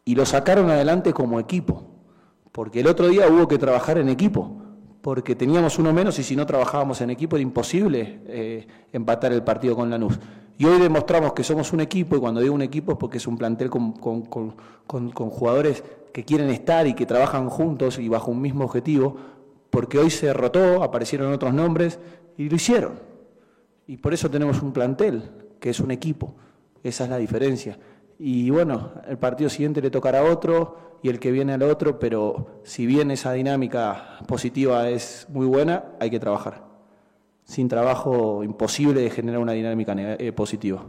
[0.05, 1.85] y lo sacaron adelante como equipo,
[2.53, 4.60] porque el otro día hubo que trabajar en equipo,
[5.03, 9.43] porque teníamos uno menos y si no trabajábamos en equipo era imposible eh, empatar el
[9.43, 10.19] partido con Lanús.
[10.59, 13.27] Y hoy demostramos que somos un equipo, y cuando digo un equipo es porque es
[13.27, 14.55] un plantel con, con- con-
[14.87, 15.83] con- jugadores
[16.13, 19.17] que quieren estar y que trabajan juntos y bajo un mismo objetivo,
[19.71, 21.99] porque hoy se derrotó, aparecieron otros nombres
[22.37, 22.99] y lo hicieron.
[23.87, 25.31] Y por eso tenemos un plantel,
[25.61, 26.35] que es un equipo.
[26.83, 27.79] Esa es la diferencia.
[28.19, 31.99] Y bueno, el partido siguiente le tocará a otro y el que viene al otro,
[31.99, 36.65] pero si bien esa dinámica positiva es muy buena, hay que trabajar.
[37.45, 40.85] Sin trabajo imposible de generar una dinámica eh, positiva.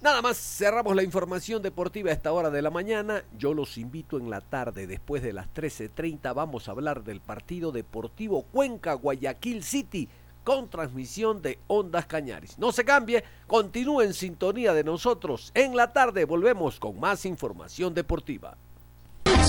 [0.00, 3.22] Nada más cerramos la información deportiva a esta hora de la mañana.
[3.36, 7.70] Yo los invito en la tarde, después de las 13.30, vamos a hablar del partido
[7.70, 10.08] deportivo Cuenca Guayaquil City
[10.42, 12.58] con transmisión de Ondas Cañaris.
[12.58, 15.52] No se cambie, continúe en sintonía de nosotros.
[15.54, 18.56] En la tarde volvemos con más información deportiva.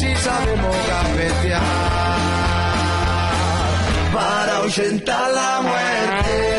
[0.02, 1.62] Si sabemos cafetear
[4.12, 6.51] para ahuyentar la muerte.